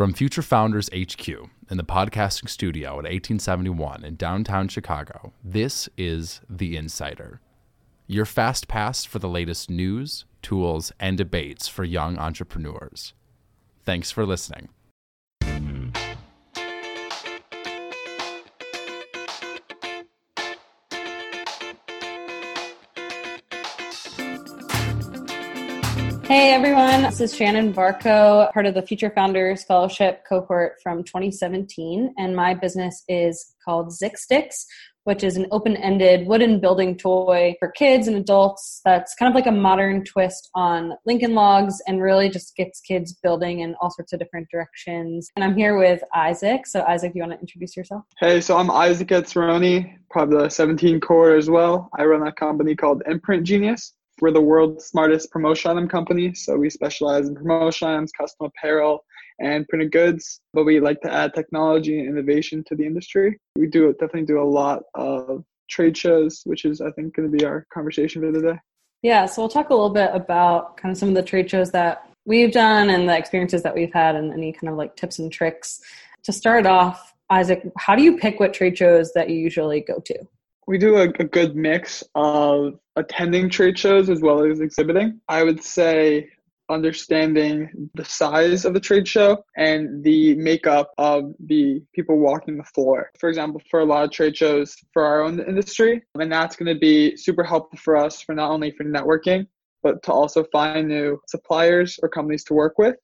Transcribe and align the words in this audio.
From 0.00 0.14
Future 0.14 0.40
Founders 0.40 0.88
HQ 0.98 1.28
in 1.28 1.76
the 1.76 1.84
podcasting 1.84 2.48
studio 2.48 2.92
at 2.92 3.04
1871 3.04 4.02
in 4.02 4.16
downtown 4.16 4.66
Chicago, 4.66 5.34
this 5.44 5.90
is 5.98 6.40
The 6.48 6.78
Insider, 6.78 7.42
your 8.06 8.24
fast 8.24 8.66
pass 8.66 9.04
for 9.04 9.18
the 9.18 9.28
latest 9.28 9.68
news, 9.68 10.24
tools, 10.40 10.90
and 10.98 11.18
debates 11.18 11.68
for 11.68 11.84
young 11.84 12.16
entrepreneurs. 12.16 13.12
Thanks 13.84 14.10
for 14.10 14.24
listening. 14.24 14.70
Hey 26.30 26.52
everyone, 26.52 27.02
this 27.02 27.20
is 27.20 27.34
Shannon 27.34 27.74
Barco, 27.74 28.52
part 28.52 28.64
of 28.64 28.74
the 28.74 28.82
Future 28.82 29.10
Founders 29.16 29.64
Fellowship 29.64 30.22
cohort 30.28 30.74
from 30.80 31.02
2017, 31.02 32.14
and 32.16 32.36
my 32.36 32.54
business 32.54 33.02
is 33.08 33.56
called 33.64 33.88
Zixtix, 33.88 34.64
which 35.02 35.24
is 35.24 35.36
an 35.36 35.48
open-ended 35.50 36.28
wooden 36.28 36.60
building 36.60 36.96
toy 36.96 37.56
for 37.58 37.72
kids 37.72 38.06
and 38.06 38.16
adults 38.16 38.80
that's 38.84 39.12
kind 39.16 39.28
of 39.28 39.34
like 39.34 39.48
a 39.48 39.50
modern 39.50 40.04
twist 40.04 40.50
on 40.54 40.92
Lincoln 41.04 41.34
Logs 41.34 41.82
and 41.88 42.00
really 42.00 42.28
just 42.28 42.54
gets 42.54 42.80
kids 42.80 43.12
building 43.12 43.58
in 43.58 43.74
all 43.80 43.90
sorts 43.90 44.12
of 44.12 44.20
different 44.20 44.46
directions. 44.52 45.30
And 45.34 45.44
I'm 45.44 45.56
here 45.56 45.76
with 45.76 46.00
Isaac. 46.14 46.64
So 46.64 46.82
Isaac, 46.82 47.10
you 47.16 47.22
want 47.22 47.32
to 47.32 47.40
introduce 47.40 47.76
yourself? 47.76 48.04
Hey, 48.20 48.40
so 48.40 48.56
I'm 48.56 48.70
Isaac 48.70 49.08
Etzeroni, 49.08 49.98
part 50.12 50.32
of 50.32 50.38
the 50.38 50.48
17 50.48 51.00
core 51.00 51.34
as 51.34 51.50
well. 51.50 51.90
I 51.98 52.04
run 52.04 52.24
a 52.24 52.30
company 52.30 52.76
called 52.76 53.02
Imprint 53.08 53.42
Genius 53.42 53.94
we're 54.20 54.30
the 54.30 54.40
world's 54.40 54.86
smartest 54.86 55.30
promotion 55.30 55.70
item 55.70 55.88
company. 55.88 56.34
So 56.34 56.56
we 56.56 56.70
specialize 56.70 57.28
in 57.28 57.34
promotion 57.34 57.88
items, 57.88 58.12
custom 58.12 58.46
apparel, 58.46 59.04
and 59.40 59.66
printed 59.68 59.92
goods. 59.92 60.40
But 60.52 60.64
we 60.64 60.80
like 60.80 61.00
to 61.02 61.12
add 61.12 61.34
technology 61.34 61.98
and 61.98 62.08
innovation 62.08 62.62
to 62.68 62.76
the 62.76 62.84
industry. 62.84 63.38
We 63.56 63.66
do 63.66 63.92
definitely 63.92 64.26
do 64.26 64.40
a 64.40 64.44
lot 64.44 64.82
of 64.94 65.44
trade 65.68 65.96
shows, 65.96 66.42
which 66.44 66.64
is 66.64 66.80
I 66.80 66.90
think 66.92 67.14
going 67.14 67.30
to 67.30 67.36
be 67.36 67.44
our 67.44 67.66
conversation 67.72 68.22
for 68.22 68.32
today. 68.32 68.58
Yeah, 69.02 69.24
so 69.26 69.42
we'll 69.42 69.48
talk 69.48 69.70
a 69.70 69.74
little 69.74 69.90
bit 69.90 70.10
about 70.12 70.76
kind 70.76 70.92
of 70.92 70.98
some 70.98 71.08
of 71.08 71.14
the 71.14 71.22
trade 71.22 71.50
shows 71.50 71.70
that 71.70 72.10
we've 72.26 72.52
done 72.52 72.90
and 72.90 73.08
the 73.08 73.16
experiences 73.16 73.62
that 73.62 73.74
we've 73.74 73.92
had 73.92 74.14
and 74.14 74.32
any 74.32 74.52
kind 74.52 74.70
of 74.70 74.76
like 74.76 74.94
tips 74.96 75.18
and 75.18 75.32
tricks. 75.32 75.80
To 76.24 76.32
start 76.32 76.66
off, 76.66 77.14
Isaac, 77.30 77.62
how 77.78 77.96
do 77.96 78.02
you 78.02 78.18
pick 78.18 78.38
what 78.40 78.52
trade 78.52 78.76
shows 78.76 79.12
that 79.14 79.30
you 79.30 79.36
usually 79.36 79.80
go 79.80 80.00
to? 80.00 80.18
we 80.70 80.78
do 80.78 80.96
a, 80.96 81.08
a, 81.18 81.24
good 81.24 81.56
mix 81.56 82.04
of 82.14 82.78
attending 83.00 83.48
trade 83.48 83.78
shows 83.78 84.08
as 84.08 84.20
well 84.20 84.42
as 84.44 84.60
exhibiting. 84.60 85.20
I 85.28 85.42
would 85.42 85.62
say 85.62 86.28
understanding 86.70 87.90
the 87.94 88.04
size 88.04 88.64
of 88.64 88.74
the 88.74 88.80
trade 88.80 89.08
show 89.08 89.44
and 89.56 90.04
the 90.04 90.34
makeup 90.36 90.92
of 90.98 91.34
the 91.46 91.82
people 91.94 92.18
walking 92.18 92.56
the 92.56 92.64
floor. 92.64 93.10
For 93.18 93.28
example, 93.28 93.60
for 93.68 93.80
a 93.80 93.84
lot 93.84 94.04
of 94.04 94.12
trade 94.12 94.36
shows 94.36 94.76
for 94.92 95.04
our 95.04 95.22
own 95.22 95.40
industry, 95.40 96.02
and 96.18 96.30
that's 96.30 96.56
going 96.56 96.72
to 96.72 96.78
be 96.78 97.16
super 97.16 97.42
helpful 97.42 97.78
for 97.82 97.96
us 97.96 98.22
for 98.22 98.34
not 98.34 98.50
only 98.50 98.70
for 98.70 98.84
networking, 98.84 99.46
but 99.82 100.02
to 100.04 100.12
also 100.12 100.44
find 100.52 100.88
new 100.88 101.20
suppliers 101.26 101.98
or 102.02 102.08
companies 102.08 102.44
to 102.44 102.54
work 102.54 102.78
with. 102.78 102.96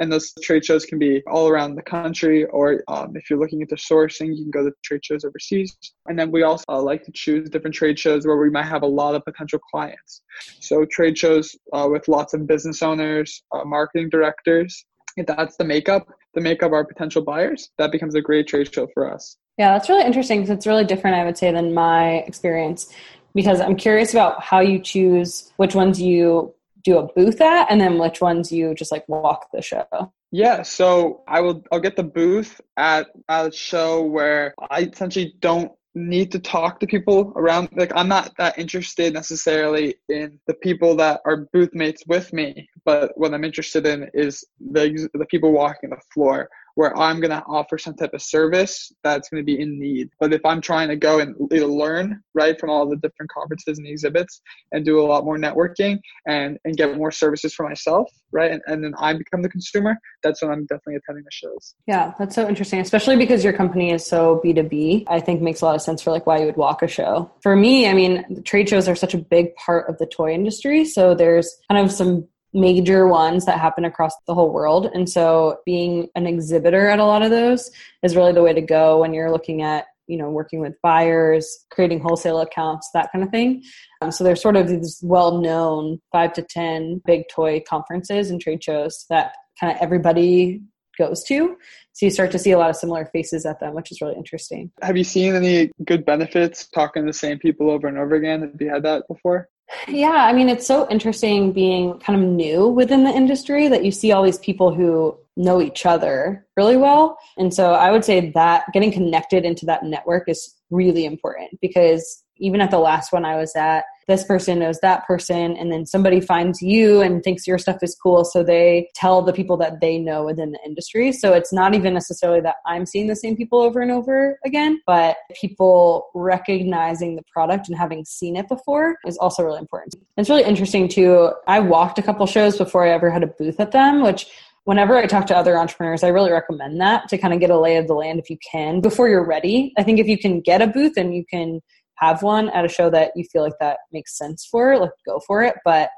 And 0.00 0.10
those 0.10 0.32
trade 0.42 0.64
shows 0.64 0.86
can 0.86 0.98
be 0.98 1.22
all 1.26 1.48
around 1.48 1.74
the 1.74 1.82
country, 1.82 2.46
or 2.46 2.82
um, 2.88 3.14
if 3.16 3.28
you're 3.28 3.38
looking 3.38 3.60
into 3.60 3.76
sourcing, 3.76 4.34
you 4.34 4.44
can 4.44 4.50
go 4.50 4.64
to 4.64 4.74
trade 4.82 5.04
shows 5.04 5.24
overseas. 5.24 5.76
And 6.06 6.18
then 6.18 6.30
we 6.32 6.42
also 6.42 6.64
uh, 6.68 6.80
like 6.80 7.04
to 7.04 7.12
choose 7.12 7.50
different 7.50 7.76
trade 7.76 7.98
shows 7.98 8.26
where 8.26 8.38
we 8.38 8.50
might 8.50 8.64
have 8.64 8.82
a 8.82 8.86
lot 8.86 9.14
of 9.14 9.22
potential 9.24 9.58
clients. 9.70 10.22
So 10.60 10.86
trade 10.86 11.18
shows 11.18 11.54
uh, 11.74 11.86
with 11.90 12.08
lots 12.08 12.32
of 12.32 12.46
business 12.46 12.82
owners, 12.82 13.42
uh, 13.52 13.64
marketing 13.64 14.08
directors. 14.08 14.84
If 15.18 15.26
that's 15.26 15.56
the 15.56 15.64
makeup, 15.64 16.06
the 16.34 16.40
makeup 16.40 16.68
of 16.68 16.72
our 16.72 16.84
potential 16.84 17.22
buyers, 17.22 17.70
that 17.76 17.92
becomes 17.92 18.14
a 18.14 18.22
great 18.22 18.46
trade 18.48 18.72
show 18.72 18.88
for 18.94 19.12
us. 19.12 19.36
Yeah, 19.58 19.72
that's 19.72 19.90
really 19.90 20.06
interesting 20.06 20.40
because 20.40 20.56
it's 20.56 20.66
really 20.66 20.86
different, 20.86 21.16
I 21.16 21.24
would 21.24 21.36
say, 21.36 21.52
than 21.52 21.74
my 21.74 22.24
experience. 22.26 22.90
Because 23.34 23.60
I'm 23.60 23.76
curious 23.76 24.12
about 24.12 24.42
how 24.42 24.60
you 24.60 24.78
choose 24.78 25.52
which 25.56 25.74
ones 25.74 26.00
you 26.00 26.54
do 26.84 26.98
a 26.98 27.12
booth 27.14 27.40
at 27.40 27.70
and 27.70 27.80
then 27.80 27.98
which 27.98 28.20
ones 28.20 28.50
you 28.50 28.74
just 28.74 28.92
like 28.92 29.08
walk 29.08 29.48
the 29.52 29.62
show? 29.62 29.86
Yeah 30.32 30.62
so 30.62 31.22
i 31.26 31.40
will 31.40 31.62
i'll 31.72 31.80
get 31.80 31.96
the 31.96 32.04
booth 32.04 32.60
at, 32.76 33.08
at 33.28 33.46
a 33.48 33.52
show 33.52 34.02
where 34.02 34.54
i 34.70 34.82
essentially 34.82 35.34
don't 35.40 35.72
need 35.94 36.30
to 36.30 36.38
talk 36.38 36.78
to 36.78 36.86
people 36.86 37.32
around 37.34 37.68
like 37.74 37.90
i'm 37.96 38.08
not 38.08 38.32
that 38.38 38.56
interested 38.56 39.12
necessarily 39.12 39.96
in 40.08 40.38
the 40.46 40.54
people 40.54 40.94
that 40.94 41.20
are 41.24 41.48
booth 41.52 41.74
mates 41.74 42.04
with 42.06 42.32
me 42.32 42.68
but 42.84 43.10
what 43.16 43.34
i'm 43.34 43.42
interested 43.42 43.84
in 43.86 44.08
is 44.14 44.44
the 44.70 45.08
the 45.14 45.26
people 45.26 45.50
walking 45.50 45.90
the 45.90 46.00
floor 46.14 46.48
where 46.80 46.96
I'm 46.96 47.20
going 47.20 47.30
to 47.30 47.44
offer 47.46 47.76
some 47.76 47.92
type 47.92 48.14
of 48.14 48.22
service 48.22 48.90
that's 49.04 49.28
going 49.28 49.42
to 49.42 49.44
be 49.44 49.60
in 49.60 49.78
need. 49.78 50.08
But 50.18 50.32
if 50.32 50.40
I'm 50.46 50.62
trying 50.62 50.88
to 50.88 50.96
go 50.96 51.18
and 51.18 51.36
learn, 51.38 52.22
right, 52.32 52.58
from 52.58 52.70
all 52.70 52.88
the 52.88 52.96
different 52.96 53.30
conferences 53.30 53.76
and 53.76 53.86
exhibits 53.86 54.40
and 54.72 54.82
do 54.82 54.98
a 54.98 55.04
lot 55.04 55.26
more 55.26 55.36
networking 55.36 55.98
and, 56.26 56.56
and 56.64 56.78
get 56.78 56.96
more 56.96 57.10
services 57.10 57.52
for 57.52 57.68
myself, 57.68 58.08
right, 58.32 58.50
and, 58.50 58.62
and 58.66 58.82
then 58.82 58.94
I 58.98 59.12
become 59.12 59.42
the 59.42 59.50
consumer, 59.50 59.94
that's 60.22 60.40
when 60.40 60.50
I'm 60.50 60.64
definitely 60.64 60.94
attending 60.94 61.24
the 61.24 61.30
shows. 61.30 61.74
Yeah, 61.86 62.14
that's 62.18 62.34
so 62.34 62.48
interesting, 62.48 62.80
especially 62.80 63.16
because 63.16 63.44
your 63.44 63.52
company 63.52 63.90
is 63.90 64.06
so 64.06 64.40
B2B. 64.42 65.04
I 65.06 65.20
think 65.20 65.42
makes 65.42 65.60
a 65.60 65.66
lot 65.66 65.74
of 65.74 65.82
sense 65.82 66.00
for 66.00 66.12
like 66.12 66.26
why 66.26 66.38
you 66.38 66.46
would 66.46 66.56
walk 66.56 66.80
a 66.80 66.88
show. 66.88 67.30
For 67.42 67.56
me, 67.56 67.90
I 67.90 67.92
mean, 67.92 68.42
trade 68.44 68.70
shows 68.70 68.88
are 68.88 68.96
such 68.96 69.12
a 69.12 69.18
big 69.18 69.54
part 69.56 69.90
of 69.90 69.98
the 69.98 70.06
toy 70.06 70.32
industry. 70.32 70.86
So 70.86 71.14
there's 71.14 71.58
kind 71.70 71.84
of 71.84 71.92
some 71.92 72.26
major 72.52 73.06
ones 73.06 73.46
that 73.46 73.58
happen 73.58 73.84
across 73.84 74.12
the 74.26 74.34
whole 74.34 74.50
world. 74.50 74.90
And 74.92 75.08
so 75.08 75.58
being 75.64 76.08
an 76.14 76.26
exhibitor 76.26 76.88
at 76.88 76.98
a 76.98 77.04
lot 77.04 77.22
of 77.22 77.30
those 77.30 77.70
is 78.02 78.16
really 78.16 78.32
the 78.32 78.42
way 78.42 78.52
to 78.52 78.60
go 78.60 78.98
when 79.00 79.14
you're 79.14 79.30
looking 79.30 79.62
at, 79.62 79.86
you 80.06 80.16
know, 80.16 80.30
working 80.30 80.60
with 80.60 80.74
buyers, 80.82 81.64
creating 81.70 82.00
wholesale 82.00 82.40
accounts, 82.40 82.90
that 82.92 83.10
kind 83.12 83.24
of 83.24 83.30
thing. 83.30 83.62
Um, 84.02 84.10
so 84.10 84.24
there's 84.24 84.42
sort 84.42 84.56
of 84.56 84.68
these 84.68 84.98
well 85.02 85.40
known 85.40 86.00
five 86.10 86.32
to 86.34 86.42
10 86.42 87.02
big 87.06 87.24
toy 87.32 87.62
conferences 87.68 88.30
and 88.30 88.40
trade 88.40 88.64
shows 88.64 89.06
that 89.08 89.34
kind 89.60 89.72
of 89.72 89.80
everybody 89.80 90.62
goes 90.98 91.22
to. 91.24 91.56
So 91.92 92.06
you 92.06 92.10
start 92.10 92.30
to 92.32 92.38
see 92.38 92.50
a 92.50 92.58
lot 92.58 92.70
of 92.70 92.76
similar 92.76 93.06
faces 93.06 93.46
at 93.46 93.60
them, 93.60 93.74
which 93.74 93.92
is 93.92 94.00
really 94.00 94.16
interesting. 94.16 94.70
Have 94.82 94.96
you 94.96 95.04
seen 95.04 95.34
any 95.34 95.70
good 95.84 96.04
benefits 96.04 96.68
talking 96.68 97.02
to 97.02 97.06
the 97.06 97.12
same 97.12 97.38
people 97.38 97.70
over 97.70 97.86
and 97.86 97.98
over 97.98 98.14
again? 98.14 98.42
Have 98.42 98.60
you 98.60 98.70
had 98.70 98.82
that 98.82 99.04
before? 99.08 99.48
Yeah, 99.88 100.26
I 100.26 100.32
mean, 100.32 100.48
it's 100.48 100.66
so 100.66 100.88
interesting 100.90 101.52
being 101.52 101.98
kind 102.00 102.20
of 102.20 102.28
new 102.28 102.68
within 102.68 103.04
the 103.04 103.10
industry 103.10 103.68
that 103.68 103.84
you 103.84 103.92
see 103.92 104.12
all 104.12 104.22
these 104.22 104.38
people 104.38 104.74
who 104.74 105.16
know 105.36 105.60
each 105.60 105.86
other 105.86 106.46
really 106.56 106.76
well. 106.76 107.18
And 107.38 107.52
so 107.52 107.72
I 107.72 107.90
would 107.90 108.04
say 108.04 108.30
that 108.30 108.64
getting 108.72 108.92
connected 108.92 109.44
into 109.44 109.66
that 109.66 109.84
network 109.84 110.28
is 110.28 110.56
really 110.70 111.04
important 111.04 111.58
because 111.60 112.24
even 112.38 112.60
at 112.60 112.70
the 112.70 112.78
last 112.78 113.12
one 113.12 113.24
I 113.24 113.36
was 113.36 113.54
at, 113.56 113.84
this 114.10 114.24
person 114.24 114.58
knows 114.58 114.80
that 114.80 115.06
person, 115.06 115.56
and 115.56 115.72
then 115.72 115.86
somebody 115.86 116.20
finds 116.20 116.60
you 116.60 117.00
and 117.00 117.22
thinks 117.22 117.46
your 117.46 117.58
stuff 117.58 117.78
is 117.80 117.96
cool. 118.02 118.24
So 118.24 118.42
they 118.42 118.90
tell 118.94 119.22
the 119.22 119.32
people 119.32 119.56
that 119.58 119.80
they 119.80 119.98
know 119.98 120.24
within 120.24 120.50
the 120.50 120.58
industry. 120.66 121.12
So 121.12 121.32
it's 121.32 121.52
not 121.52 121.74
even 121.74 121.94
necessarily 121.94 122.40
that 122.40 122.56
I'm 122.66 122.86
seeing 122.86 123.06
the 123.06 123.14
same 123.14 123.36
people 123.36 123.60
over 123.60 123.80
and 123.80 123.92
over 123.92 124.38
again, 124.44 124.80
but 124.84 125.16
people 125.40 126.10
recognizing 126.14 127.14
the 127.14 127.22
product 127.32 127.68
and 127.68 127.78
having 127.78 128.04
seen 128.04 128.34
it 128.34 128.48
before 128.48 128.96
is 129.06 129.16
also 129.18 129.44
really 129.44 129.60
important. 129.60 129.94
It's 130.16 130.28
really 130.28 130.44
interesting 130.44 130.88
too. 130.88 131.30
I 131.46 131.60
walked 131.60 131.98
a 131.98 132.02
couple 132.02 132.26
shows 132.26 132.58
before 132.58 132.84
I 132.84 132.90
ever 132.90 133.10
had 133.10 133.22
a 133.22 133.28
booth 133.28 133.60
at 133.60 133.70
them, 133.70 134.02
which 134.02 134.26
whenever 134.64 134.96
I 134.96 135.06
talk 135.06 135.26
to 135.26 135.36
other 135.36 135.56
entrepreneurs, 135.56 136.02
I 136.02 136.08
really 136.08 136.32
recommend 136.32 136.80
that 136.80 137.08
to 137.08 137.18
kind 137.18 137.32
of 137.32 137.40
get 137.40 137.50
a 137.50 137.58
lay 137.58 137.76
of 137.76 137.86
the 137.86 137.94
land 137.94 138.18
if 138.18 138.28
you 138.28 138.38
can 138.38 138.80
before 138.80 139.08
you're 139.08 139.26
ready. 139.26 139.72
I 139.78 139.82
think 139.82 139.98
if 139.98 140.06
you 140.06 140.18
can 140.18 140.40
get 140.40 140.62
a 140.62 140.66
booth 140.66 140.96
and 140.96 141.14
you 141.14 141.24
can 141.24 141.60
have 142.00 142.22
one 142.22 142.48
at 142.50 142.64
a 142.64 142.68
show 142.68 142.90
that 142.90 143.12
you 143.14 143.24
feel 143.24 143.42
like 143.42 143.58
that 143.60 143.78
makes 143.92 144.16
sense 144.16 144.46
for, 144.50 144.78
like 144.78 144.90
go 145.06 145.20
for 145.26 145.42
it. 145.42 145.56
But 145.64 145.90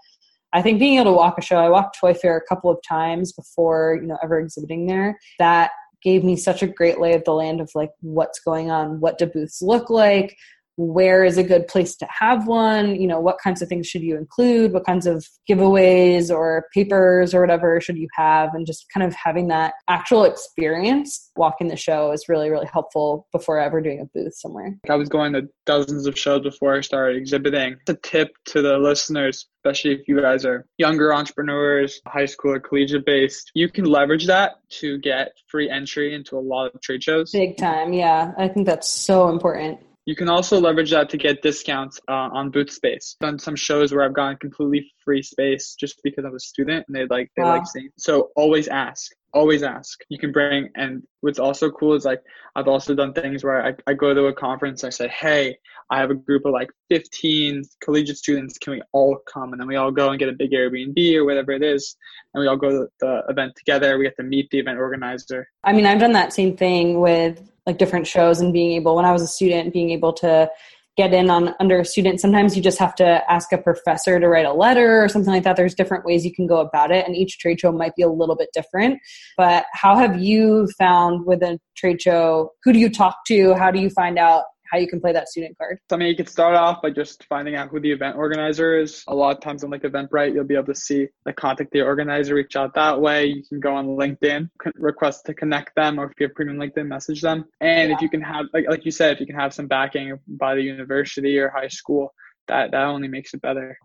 I 0.53 0.61
think 0.61 0.79
being 0.79 0.97
able 0.99 1.13
to 1.13 1.17
walk 1.17 1.39
a 1.39 1.43
show, 1.43 1.57
I 1.57 1.71
walked 1.71 1.99
Toy 1.99 2.15
Fair 2.15 2.37
a 2.37 2.47
couple 2.47 2.71
of 2.71 2.79
times 2.87 3.33
before, 3.33 3.99
you 4.01 4.07
know, 4.07 4.19
ever 4.23 4.39
exhibiting 4.39 4.87
there. 4.87 5.19
That 5.39 5.71
gave 6.03 6.25
me 6.25 6.37
such 6.37 6.63
a 6.63 6.67
great 6.67 7.01
lay 7.01 7.15
of 7.15 7.25
the 7.25 7.33
land 7.33 7.61
of 7.61 7.71
like 7.75 7.91
what's 8.01 8.41
going 8.41 8.71
on, 8.71 9.01
what 9.01 9.19
do 9.19 9.27
booths 9.27 9.63
look 9.63 9.89
like, 9.89 10.37
where 10.77 11.25
is 11.25 11.39
a 11.39 11.43
good 11.43 11.69
place 11.69 11.97
to 11.97 12.07
have 12.07 12.47
one? 12.47 12.97
You 12.97 13.07
know 13.07 13.21
what 13.21 13.39
kinds 13.43 13.63
of 13.63 13.69
things 13.69 13.87
should 13.87 14.03
you 14.03 14.17
include? 14.17 14.73
What 14.73 14.87
kinds 14.87 15.07
of 15.07 15.27
giveaways 15.49 16.31
or 16.31 16.67
papers 16.73 17.35
or 17.35 17.41
whatever 17.41 17.81
should 17.81 17.99
you 17.99 18.09
have? 18.15 18.55
And 18.55 18.67
just 18.67 18.87
kind 18.93 19.07
of 19.07 19.15
having 19.15 19.49
that 19.49 19.75
actual 19.89 20.25
experience 20.25 21.31
walking 21.37 21.69
the 21.69 21.77
show 21.77 22.13
is 22.13 22.29
really 22.29 22.51
really 22.51 22.69
helpful 22.73 23.27
before 23.33 23.59
ever 23.59 23.81
doing 23.81 24.01
a 24.01 24.05
booth 24.19 24.35
somewhere. 24.37 24.77
I 24.89 24.97
was 24.97 25.09
going 25.09 25.33
to 25.35 25.49
dozens 25.67 26.07
of 26.07 26.19
shows 26.19 26.43
before 26.43 26.75
i 26.75 26.81
started 26.81 27.17
exhibiting. 27.17 27.77
It's 27.87 27.91
a 27.91 28.09
tip 28.09 28.35
to 28.47 28.63
the 28.63 28.79
listeners 28.79 29.47
especially 29.65 29.93
if 29.93 30.09
you 30.09 30.21
guys 30.21 30.45
are 30.45 30.67
younger 30.79 31.15
entrepreneurs 31.15 32.01
high 32.07 32.27
school 32.27 32.53
or 32.53 32.61
collegiate 32.61 33.07
based 33.07 33.53
you 33.55 33.69
can 33.69 33.85
leverage 33.85 34.27
that 34.27 34.55
to 34.69 34.99
get 34.99 35.33
free 35.47 35.71
entry 35.71 36.15
into 36.15 36.37
a 36.37 36.41
lot 36.41 36.75
of 36.75 36.81
trade 36.81 37.03
shows. 37.03 37.31
Big 37.31 37.57
time 37.57 37.93
yeah. 37.93 38.33
I 38.37 38.49
think 38.49 38.67
that's 38.67 38.89
so 38.89 39.29
important 39.29 39.79
you 40.05 40.17
can 40.17 40.29
also 40.29 40.61
leverage 40.61 40.91
that 40.91 41.09
to 41.11 41.17
get 41.17 41.43
discounts 41.43 42.01
uh, 42.09 42.29
on 42.33 42.51
booth 42.51 42.71
space. 42.71 43.17
Done 43.21 43.39
some 43.39 43.55
shows 43.55 43.93
where 43.93 44.05
I've 44.05 44.15
gotten 44.15 44.37
completely 44.39 44.91
free 45.05 45.23
space 45.23 45.77
just 45.79 46.01
because 46.03 46.25
I'm 46.25 46.35
a 46.35 46.41
student 46.41 46.87
and 46.89 46.97
they 46.97 47.07
like 47.07 47.31
they 47.37 47.43
wow. 47.43 47.57
like 47.59 47.67
seeing. 47.67 47.91
So 47.99 48.31
always 48.35 48.67
ask. 48.67 49.13
always 49.33 49.63
ask. 49.63 50.01
You 50.09 50.19
can 50.19 50.33
bring, 50.33 50.71
and 50.75 51.05
what's 51.21 51.39
also 51.39 51.71
cool 51.71 51.95
is 51.95 52.05
like 52.05 52.21
I've 52.57 52.67
also 52.67 52.95
done 52.95 53.13
things 53.13 53.45
where 53.45 53.65
I, 53.65 53.75
I 53.87 53.95
go 53.95 54.13
to 54.13 54.27
a 54.27 54.33
conference, 54.33 54.83
I 54.83 54.91
say, 54.91 55.07
hey, 55.09 55.57
I 55.89 56.01
have 56.01 56.11
a 56.11 56.15
group 56.15 56.47
of 56.47 56.53
like 56.53 56.71
15 56.91 57.63
collegiate 57.83 58.17
students. 58.17 58.59
Can 58.59 58.73
we 58.73 58.83
all 58.93 59.19
come? 59.33 59.53
And 59.53 59.61
then 59.61 59.69
we 59.69 59.77
all 59.77 59.93
go 59.93 60.11
and 60.11 60.19
get 60.19 60.29
a 60.29 60.33
big 60.33 60.51
Airbnb 60.51 61.15
or 61.15 61.25
whatever 61.25 61.53
it 61.53 61.63
is, 61.63 61.97
and 62.35 62.41
we 62.41 62.49
all 62.49 62.57
go 62.57 62.71
to 62.71 62.87
the 62.99 63.23
event 63.29 63.53
together. 63.57 63.97
We 63.99 64.05
get 64.05 64.17
to 64.17 64.25
meet 64.25 64.51
the 64.51 64.59
event 64.59 64.79
organizer. 64.79 65.47
I 65.63 65.73
mean, 65.73 65.87
I've 65.87 66.01
done 66.01 66.13
that 66.13 66.33
same 66.33 66.57
thing 66.57 66.99
with 66.99 67.52
like 67.67 67.79
different 67.79 68.07
shows 68.07 68.41
and 68.41 68.53
being 68.53 68.73
able 68.73 68.97
when 68.97 69.05
I 69.05 69.13
was 69.13 69.23
a 69.23 69.27
student, 69.27 69.73
being 69.73 69.91
able 69.91 70.13
to 70.15 70.51
get 70.97 71.15
in 71.15 71.31
on 71.31 71.55
under 71.59 71.81
a 71.81 71.85
student 71.85 72.21
sometimes 72.21 72.55
you 72.55 72.63
just 72.63 72.79
have 72.79 72.95
to 72.95 73.23
ask 73.31 73.51
a 73.51 73.57
professor 73.57 74.21
to 74.21 74.29
write 74.29 74.45
a 74.45 74.53
letter 74.53 75.03
or 75.03 75.09
something 75.09 75.33
like 75.33 75.43
that. 75.43 75.57
There's 75.57 75.75
different 75.75 76.05
ways 76.05 76.25
you 76.25 76.35
can 76.35 76.47
go 76.47 76.59
about 76.59 76.91
it 76.91 77.07
and 77.07 77.17
each 77.17 77.39
trade 77.39 77.61
show 77.61 77.73
might 77.73 77.97
be 77.97 78.03
a 78.03 78.09
little 78.09 78.37
bit 78.37 78.51
different. 78.53 79.01
But 79.37 79.65
how 79.73 79.97
have 79.97 80.21
you 80.21 80.69
found 80.79 81.25
with 81.25 81.43
a 81.43 81.59
trade 81.77 82.03
show? 82.03 82.51
Who 82.65 82.75
do 82.75 82.79
you 82.79 82.91
talk 82.91 83.25
to? 83.29 83.55
How 83.55 83.71
do 83.71 83.81
you 83.81 83.89
find 83.89 84.19
out 84.19 84.45
how 84.73 84.79
you 84.79 84.89
can 84.89 85.01
play 85.01 85.13
that 85.13 85.29
student 85.29 85.57
card? 85.59 85.79
So 85.91 85.97
I 85.97 85.99
mean, 85.99 86.09
you 86.09 86.17
can 86.17 86.27
start 86.27 86.57
off 86.57 86.81
by 86.81 86.91
just 86.91 87.25
finding 87.25 87.55
out 87.57 87.69
who 87.69 87.79
the 87.79 87.93
event 87.93 88.17
organizer 88.17 88.79
is. 88.79 89.05
A 89.07 89.15
lot 89.15 89.37
of 89.37 89.43
times 89.43 89.63
on 89.63 89.71
like 89.71 89.83
Eventbrite, 89.83 90.33
you'll 90.33 90.45
be 90.45 90.55
able 90.55 90.67
to 90.67 90.75
see 90.75 91.09
the 91.27 91.33
contact 91.33 91.73
the 91.73 91.83
organizer, 91.83 92.35
reach 92.35 92.57
out 92.57 92.75
that 92.75 92.99
way. 92.99 93.27
You 93.27 93.43
can 93.47 93.61
go 93.61 93.75
on 93.75 93.89
LinkedIn, 93.89 94.49
request 94.77 95.27
to 95.27 95.35
connect 95.35 95.75
them, 95.77 96.01
or 96.01 96.07
if 96.07 96.13
you 96.19 96.27
have 96.27 96.35
premium 96.35 96.57
LinkedIn, 96.57 96.87
message 96.87 97.21
them. 97.21 97.45
And 97.61 97.91
yeah. 97.91 97.97
if 97.97 98.01
you 98.01 98.09
can 98.09 98.23
have, 98.23 98.47
like, 98.55 98.65
like 98.67 98.87
you 98.87 98.91
said, 98.91 99.13
if 99.13 99.21
you 99.21 99.27
can 99.27 99.37
have 99.37 99.53
some 99.53 99.67
backing 99.67 100.19
by 100.27 100.55
the 100.55 100.63
university 100.63 101.39
or 101.39 101.51
high 101.51 101.69
school, 101.69 102.15
that, 102.49 102.71
that 102.71 102.85
only 102.85 103.09
makes 103.09 103.35
it 103.35 103.43
better. 103.43 103.77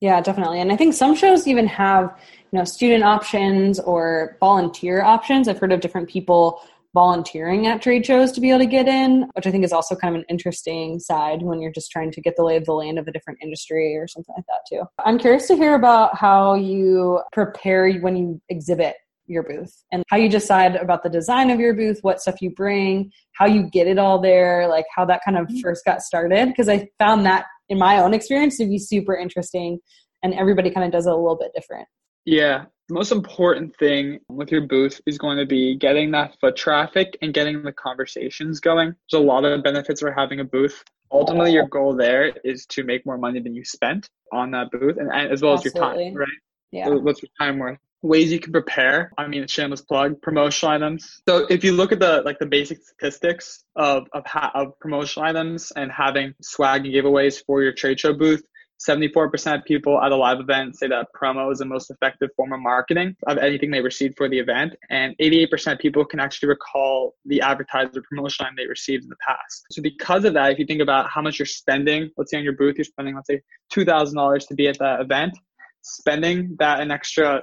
Yeah, 0.00 0.20
definitely. 0.20 0.60
And 0.60 0.72
I 0.72 0.76
think 0.76 0.94
some 0.94 1.14
shows 1.14 1.46
even 1.46 1.66
have, 1.66 2.18
you 2.52 2.58
know, 2.58 2.64
student 2.64 3.04
options 3.04 3.78
or 3.80 4.36
volunteer 4.40 5.02
options. 5.02 5.48
I've 5.48 5.58
heard 5.58 5.72
of 5.72 5.80
different 5.80 6.08
people 6.08 6.62
volunteering 6.94 7.66
at 7.66 7.82
trade 7.82 8.04
shows 8.04 8.32
to 8.32 8.40
be 8.40 8.50
able 8.50 8.60
to 8.60 8.66
get 8.66 8.88
in, 8.88 9.28
which 9.34 9.46
I 9.46 9.50
think 9.50 9.64
is 9.64 9.72
also 9.72 9.94
kind 9.94 10.14
of 10.14 10.20
an 10.20 10.26
interesting 10.28 10.98
side 10.98 11.42
when 11.42 11.60
you're 11.60 11.72
just 11.72 11.90
trying 11.90 12.10
to 12.12 12.20
get 12.20 12.34
the 12.36 12.44
lay 12.44 12.56
of 12.56 12.64
the 12.64 12.72
land 12.72 12.98
of 12.98 13.06
a 13.06 13.12
different 13.12 13.38
industry 13.42 13.96
or 13.96 14.08
something 14.08 14.34
like 14.36 14.46
that 14.46 14.60
too. 14.68 14.84
I'm 15.04 15.18
curious 15.18 15.46
to 15.48 15.56
hear 15.56 15.74
about 15.74 16.16
how 16.16 16.54
you 16.54 17.20
prepare 17.32 17.92
when 18.00 18.16
you 18.16 18.40
exhibit 18.48 18.96
your 19.26 19.42
booth 19.42 19.84
and 19.92 20.02
how 20.08 20.16
you 20.16 20.28
decide 20.28 20.76
about 20.76 21.02
the 21.02 21.10
design 21.10 21.50
of 21.50 21.60
your 21.60 21.74
booth, 21.74 21.98
what 22.00 22.20
stuff 22.20 22.36
you 22.40 22.50
bring, 22.50 23.12
how 23.32 23.46
you 23.46 23.68
get 23.70 23.86
it 23.86 23.98
all 23.98 24.20
there, 24.20 24.66
like 24.68 24.86
how 24.94 25.04
that 25.04 25.20
kind 25.24 25.36
of 25.36 25.46
mm-hmm. 25.46 25.60
first 25.60 25.84
got 25.84 26.00
started. 26.00 26.48
Because 26.48 26.68
I 26.68 26.88
found 26.98 27.26
that 27.26 27.44
in 27.68 27.78
my 27.78 27.98
own 27.98 28.14
experience 28.14 28.56
to 28.56 28.66
be 28.66 28.78
super 28.78 29.14
interesting 29.14 29.78
and 30.22 30.34
everybody 30.34 30.70
kind 30.70 30.86
of 30.86 30.92
does 30.92 31.06
it 31.06 31.12
a 31.12 31.16
little 31.16 31.36
bit 31.36 31.52
different. 31.54 31.86
Yeah, 32.24 32.64
the 32.88 32.94
most 32.94 33.12
important 33.12 33.76
thing 33.76 34.20
with 34.28 34.50
your 34.50 34.62
booth 34.62 35.00
is 35.04 35.18
going 35.18 35.36
to 35.36 35.44
be 35.44 35.76
getting 35.76 36.10
that 36.12 36.38
foot 36.40 36.56
traffic 36.56 37.18
and 37.20 37.34
getting 37.34 37.62
the 37.62 37.72
conversations 37.72 38.60
going. 38.60 38.94
There's 39.10 39.22
a 39.22 39.24
lot 39.24 39.44
of 39.44 39.62
benefits 39.62 40.00
for 40.00 40.10
having 40.10 40.40
a 40.40 40.44
booth. 40.44 40.82
Ultimately, 41.12 41.52
your 41.52 41.68
goal 41.68 41.94
there 41.94 42.32
is 42.44 42.66
to 42.66 42.84
make 42.84 43.04
more 43.04 43.18
money 43.18 43.40
than 43.40 43.54
you 43.54 43.64
spent 43.64 44.08
on 44.32 44.50
that 44.52 44.70
booth, 44.70 44.96
and, 44.98 45.10
and 45.10 45.30
as 45.32 45.42
well 45.42 45.54
Absolutely. 45.54 45.80
as 45.80 45.94
your 45.94 46.12
time, 46.12 46.14
right? 46.14 46.28
Yeah. 46.70 46.88
what's 46.88 47.22
your 47.22 47.30
time 47.38 47.58
worth? 47.58 47.78
Ways 48.02 48.30
you 48.30 48.38
can 48.38 48.52
prepare. 48.52 49.10
I 49.18 49.26
mean, 49.26 49.46
shameless 49.48 49.80
plug, 49.80 50.20
promotional 50.22 50.74
items. 50.74 51.20
So 51.28 51.46
if 51.50 51.64
you 51.64 51.72
look 51.72 51.92
at 51.92 51.98
the 51.98 52.22
like 52.24 52.38
the 52.38 52.46
basic 52.46 52.78
statistics 52.82 53.64
of 53.74 54.06
of, 54.12 54.24
ha- 54.26 54.52
of 54.54 54.78
promotional 54.78 55.28
items 55.28 55.72
and 55.72 55.90
having 55.90 56.34
swag 56.40 56.84
and 56.84 56.94
giveaways 56.94 57.42
for 57.44 57.62
your 57.62 57.72
trade 57.72 57.98
show 58.00 58.12
booth, 58.12 58.42
74% 58.86 59.58
of 59.58 59.64
people 59.64 60.00
at 60.00 60.12
a 60.12 60.16
live 60.16 60.38
event 60.38 60.78
say 60.78 60.86
that 60.88 61.08
promo 61.14 61.50
is 61.52 61.58
the 61.58 61.64
most 61.64 61.90
effective 61.90 62.30
form 62.36 62.52
of 62.52 62.60
marketing 62.60 63.16
of 63.26 63.38
anything 63.38 63.70
they 63.70 63.80
received 63.80 64.16
for 64.16 64.28
the 64.28 64.38
event. 64.38 64.74
And 64.90 65.16
88% 65.20 65.72
of 65.72 65.78
people 65.78 66.04
can 66.04 66.20
actually 66.20 66.48
recall 66.48 67.16
the 67.24 67.40
advertiser 67.40 68.02
promotion 68.08 68.46
they 68.56 68.66
received 68.66 69.04
in 69.04 69.10
the 69.10 69.16
past. 69.26 69.66
So, 69.72 69.82
because 69.82 70.24
of 70.24 70.34
that, 70.34 70.52
if 70.52 70.58
you 70.58 70.66
think 70.66 70.80
about 70.80 71.10
how 71.10 71.22
much 71.22 71.38
you're 71.38 71.46
spending, 71.46 72.10
let's 72.16 72.30
say 72.30 72.38
on 72.38 72.44
your 72.44 72.54
booth, 72.54 72.76
you're 72.76 72.84
spending, 72.84 73.16
let's 73.16 73.26
say, 73.26 73.40
$2,000 73.72 74.48
to 74.48 74.54
be 74.54 74.68
at 74.68 74.78
that 74.78 75.00
event, 75.00 75.36
spending 75.82 76.54
that 76.60 76.80
an 76.80 76.90
extra, 76.92 77.42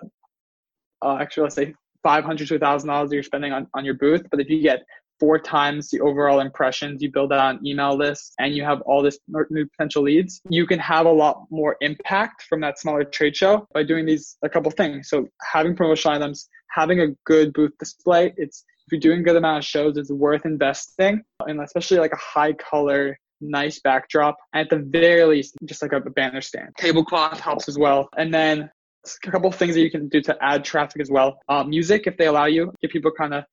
uh, 1.02 1.16
extra, 1.16 1.44
let's 1.44 1.56
say, 1.56 1.74
500 2.04 2.48
to 2.48 2.60
$1,000 2.60 3.12
you're 3.12 3.24
spending 3.24 3.52
on, 3.52 3.68
on 3.74 3.84
your 3.84 3.96
booth. 3.96 4.24
But 4.30 4.40
if 4.40 4.50
you 4.50 4.62
get 4.62 4.84
four 5.20 5.40
times 5.40 5.90
the 5.90 6.02
overall 6.02 6.40
impressions. 6.40 7.02
You 7.02 7.12
build 7.12 7.32
out 7.32 7.56
an 7.56 7.66
email 7.66 7.96
list 7.96 8.34
and 8.40 8.56
you 8.56 8.64
have 8.64 8.82
all 8.82 9.02
this 9.02 9.18
new 9.50 9.66
potential 9.68 10.04
leads. 10.04 10.42
You 10.50 10.66
can 10.66 10.80
have 10.80 11.06
a 11.06 11.12
lot 11.12 11.46
more 11.50 11.78
impact 11.82 12.44
from 12.44 12.62
that 12.62 12.80
smaller 12.80 13.04
trade 13.04 13.36
show 13.36 13.68
by 13.74 13.84
doing 13.84 14.06
these 14.06 14.38
a 14.44 14.50
couple 14.50 14.72
things. 14.72 15.10
So 15.10 15.28
having 15.42 15.76
promotional 15.76 16.16
items 16.16 16.50
having 16.72 17.00
a 17.00 17.08
good 17.26 17.54
booth 17.54 17.72
display 17.80 18.34
it's 18.36 18.66
if 18.86 18.92
you're 18.92 19.00
doing 19.00 19.22
a 19.22 19.24
good 19.24 19.38
amount 19.38 19.60
of 19.60 19.66
shows 19.66 19.96
it's 19.96 20.12
worth 20.12 20.46
investing 20.46 21.24
and 21.48 21.62
especially 21.62 22.00
like 22.00 22.12
a 22.12 22.18
high 22.18 22.52
color 22.52 23.18
nice 23.42 23.80
backdrop. 23.80 24.38
At 24.54 24.70
the 24.70 24.78
very 24.78 25.24
least 25.26 25.56
just 25.66 25.82
like 25.82 25.94
a 25.94 26.00
banner 26.00 26.42
stand. 26.42 26.70
Tablecloth 26.78 27.40
helps 27.40 27.68
as 27.68 27.78
well. 27.78 28.10
And 28.18 28.34
then 28.34 28.70
a 29.06 29.32
couple 29.32 29.52
things 29.52 29.76
that 29.76 29.82
you 29.82 29.92
can 29.92 30.08
do 30.08 30.22
to 30.22 30.38
add 30.42 30.64
traffic 30.64 31.02
as 31.02 31.12
well. 31.12 31.40
Uh, 31.48 31.64
music, 31.64 32.08
if 32.08 32.18
they 32.18 32.26
allow 32.26 32.46
you, 32.46 32.72
get 32.82 32.92
people 32.92 33.12
kind 33.18 33.34
of 33.34 33.44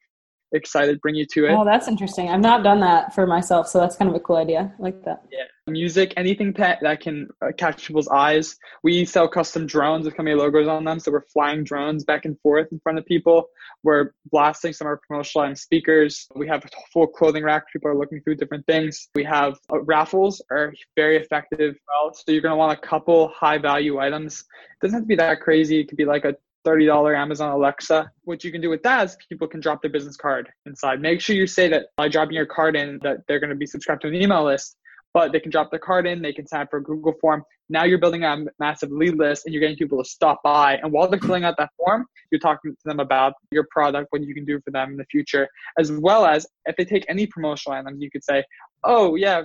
excited 0.53 1.01
bring 1.01 1.15
you 1.15 1.27
to 1.33 1.47
it. 1.47 1.53
Oh, 1.53 1.65
that's 1.65 1.89
interesting. 1.89 2.29
I've 2.29 2.41
not 2.41 2.63
done 2.63 2.81
that 2.81 3.15
for 3.15 3.27
myself, 3.27 3.69
so 3.69 3.79
that's 3.79 3.97
kind 3.97 4.09
of 4.09 4.17
a 4.17 4.21
cool 4.21 4.37
idea. 4.37 4.73
I 4.79 4.83
like 4.83 5.05
that. 5.05 5.25
Yeah. 5.31 5.45
Music, 5.69 6.13
anything 6.17 6.53
that, 6.55 6.81
that 6.83 7.01
can 7.01 7.29
uh, 7.41 7.53
catch 7.57 7.87
people's 7.87 8.09
eyes. 8.09 8.57
We 8.83 9.05
sell 9.05 9.29
custom 9.29 9.65
drones 9.65 10.05
with 10.05 10.17
company 10.17 10.37
logos 10.37 10.67
on 10.67 10.85
them, 10.85 10.99
so 10.99 11.13
we're 11.13 11.25
flying 11.33 11.63
drones 11.63 12.05
back 12.05 12.25
and 12.25 12.39
forth 12.41 12.67
in 12.73 12.81
front 12.81 12.99
of 12.99 13.07
people. 13.07 13.49
We're 13.85 14.13
blasting 14.33 14.73
some 14.73 14.87
of 14.87 14.91
our 14.91 15.01
promotional 15.07 15.55
speakers. 15.55 16.27
We 16.35 16.49
have 16.49 16.65
a 16.65 16.69
full 16.93 17.07
clothing 17.07 17.45
rack. 17.45 17.65
People 17.73 17.91
are 17.91 17.97
looking 17.97 18.21
through 18.23 18.37
different 18.37 18.67
things. 18.67 19.09
We 19.15 19.23
have 19.25 19.57
uh, 19.73 19.81
raffles 19.83 20.43
are 20.51 20.75
very 20.97 21.17
effective. 21.17 21.77
Well, 21.89 22.13
so 22.13 22.33
you're 22.33 22.43
going 22.43 22.53
to 22.53 22.57
want 22.57 22.77
a 22.77 22.81
couple 22.81 23.29
high 23.29 23.59
value 23.59 24.01
items. 24.01 24.41
It 24.41 24.87
doesn't 24.87 24.95
have 24.95 25.05
to 25.05 25.09
be 25.09 25.17
that 25.17 25.41
crazy. 25.41 25.81
It 25.81 25.89
could 25.89 25.99
be 25.99 26.05
like 26.05 26.25
a 26.25 26.35
$30 26.67 27.17
Amazon 27.17 27.51
Alexa. 27.51 28.11
What 28.25 28.45
you 28.45 28.53
can 28.53 28.61
do 28.61 28.71
with 28.71 28.83
that 28.83 29.05
is 29.05 29.17
people 29.29 29.49
can 29.49 29.61
drop 29.61 29.83
their 29.83 29.91
business 29.91 30.17
card 30.17 30.51
inside. 30.67 31.01
Make 31.01 31.21
sure 31.21 31.37
you 31.37 31.47
say 31.47 31.69
that 31.69 31.87
by 31.97 32.09
dropping 32.09 32.35
your 32.35 32.47
card 32.47 32.77
in 32.77 32.99
that 33.03 33.19
they're 33.27 33.41
going 33.41 33.51
to 33.51 33.57
be 33.57 33.67
subscribed 33.67 34.03
to 34.03 34.09
an 34.09 34.15
email 34.15 34.45
list, 34.45 34.77
but 35.15 35.33
they 35.33 35.41
can 35.41 35.51
drop 35.51 35.71
their 35.71 35.81
card 35.81 36.07
in, 36.07 36.23
they 36.23 36.33
can 36.33 36.47
sign 36.47 36.63
up 36.63 36.71
for 36.71 36.79
a 36.79 36.83
Google 36.83 37.15
form. 37.21 37.43
Now 37.69 37.85
you're 37.85 37.99
building 37.99 38.25
a 38.25 38.45
massive 38.59 38.91
lead 38.91 39.17
list 39.17 39.45
and 39.45 39.55
you're 39.55 39.61
getting 39.61 39.77
people 39.77 40.03
to 40.03 40.09
stop 40.09 40.43
by. 40.43 40.77
And 40.83 40.93
while 40.93 41.09
they're 41.09 41.21
filling 41.21 41.45
out 41.45 41.57
that 41.59 41.71
form, 41.77 42.07
you're 42.31 42.39
talking 42.39 42.73
to 42.73 42.79
them 42.85 43.01
about 43.01 43.35
your 43.51 43.67
product, 43.71 44.09
what 44.11 44.23
you 44.23 44.35
can 44.35 44.45
do 44.45 44.61
for 44.65 44.71
them 44.71 44.93
in 44.93 44.97
the 44.97 45.05
future, 45.11 45.49
as 45.79 45.93
well 45.93 46.25
as 46.25 46.47
if 46.67 46.77
they 46.77 46.85
take 46.85 47.05
any 47.09 47.27
promotional 47.27 47.79
items, 47.79 48.01
you 48.01 48.11
could 48.11 48.25
say, 48.25 48.45
oh, 48.85 49.17
yeah, 49.17 49.43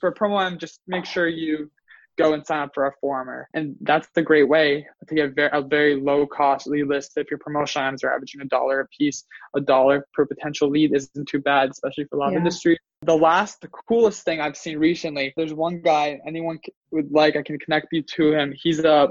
for 0.00 0.12
promo 0.12 0.38
item, 0.38 0.58
just 0.58 0.80
make 0.86 1.04
sure 1.04 1.28
you 1.28 1.70
go 2.16 2.32
and 2.32 2.46
sign 2.46 2.60
up 2.60 2.70
for 2.74 2.86
a 2.86 2.92
former. 3.00 3.48
And 3.54 3.76
that's 3.80 4.08
the 4.14 4.22
great 4.22 4.48
way 4.48 4.86
to 5.06 5.14
get 5.14 5.32
a 5.52 5.62
very 5.62 6.00
low 6.00 6.26
cost 6.26 6.66
lead 6.66 6.86
list. 6.86 7.12
If 7.16 7.30
your 7.30 7.38
promotion 7.38 7.82
items 7.82 8.04
are 8.04 8.12
averaging 8.12 8.40
a 8.40 8.46
dollar 8.46 8.80
a 8.80 8.88
piece, 8.88 9.24
a 9.54 9.60
dollar 9.60 10.06
per 10.14 10.26
potential 10.26 10.70
lead 10.70 10.94
isn't 10.94 11.28
too 11.28 11.40
bad, 11.40 11.70
especially 11.70 12.04
for 12.04 12.16
a 12.16 12.18
lot 12.20 12.32
yeah. 12.32 12.38
of 12.38 12.40
industry. 12.40 12.78
The 13.02 13.16
last, 13.16 13.60
the 13.60 13.68
coolest 13.68 14.24
thing 14.24 14.40
I've 14.40 14.56
seen 14.56 14.78
recently, 14.78 15.32
there's 15.36 15.52
one 15.52 15.80
guy, 15.82 16.18
anyone 16.26 16.58
would 16.90 17.12
like, 17.12 17.36
I 17.36 17.42
can 17.42 17.58
connect 17.58 17.88
you 17.92 18.02
to 18.02 18.32
him. 18.32 18.54
He's 18.56 18.80
a 18.80 19.08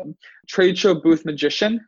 trade 0.47 0.77
show 0.77 0.95
booth 0.95 1.25
magician. 1.25 1.79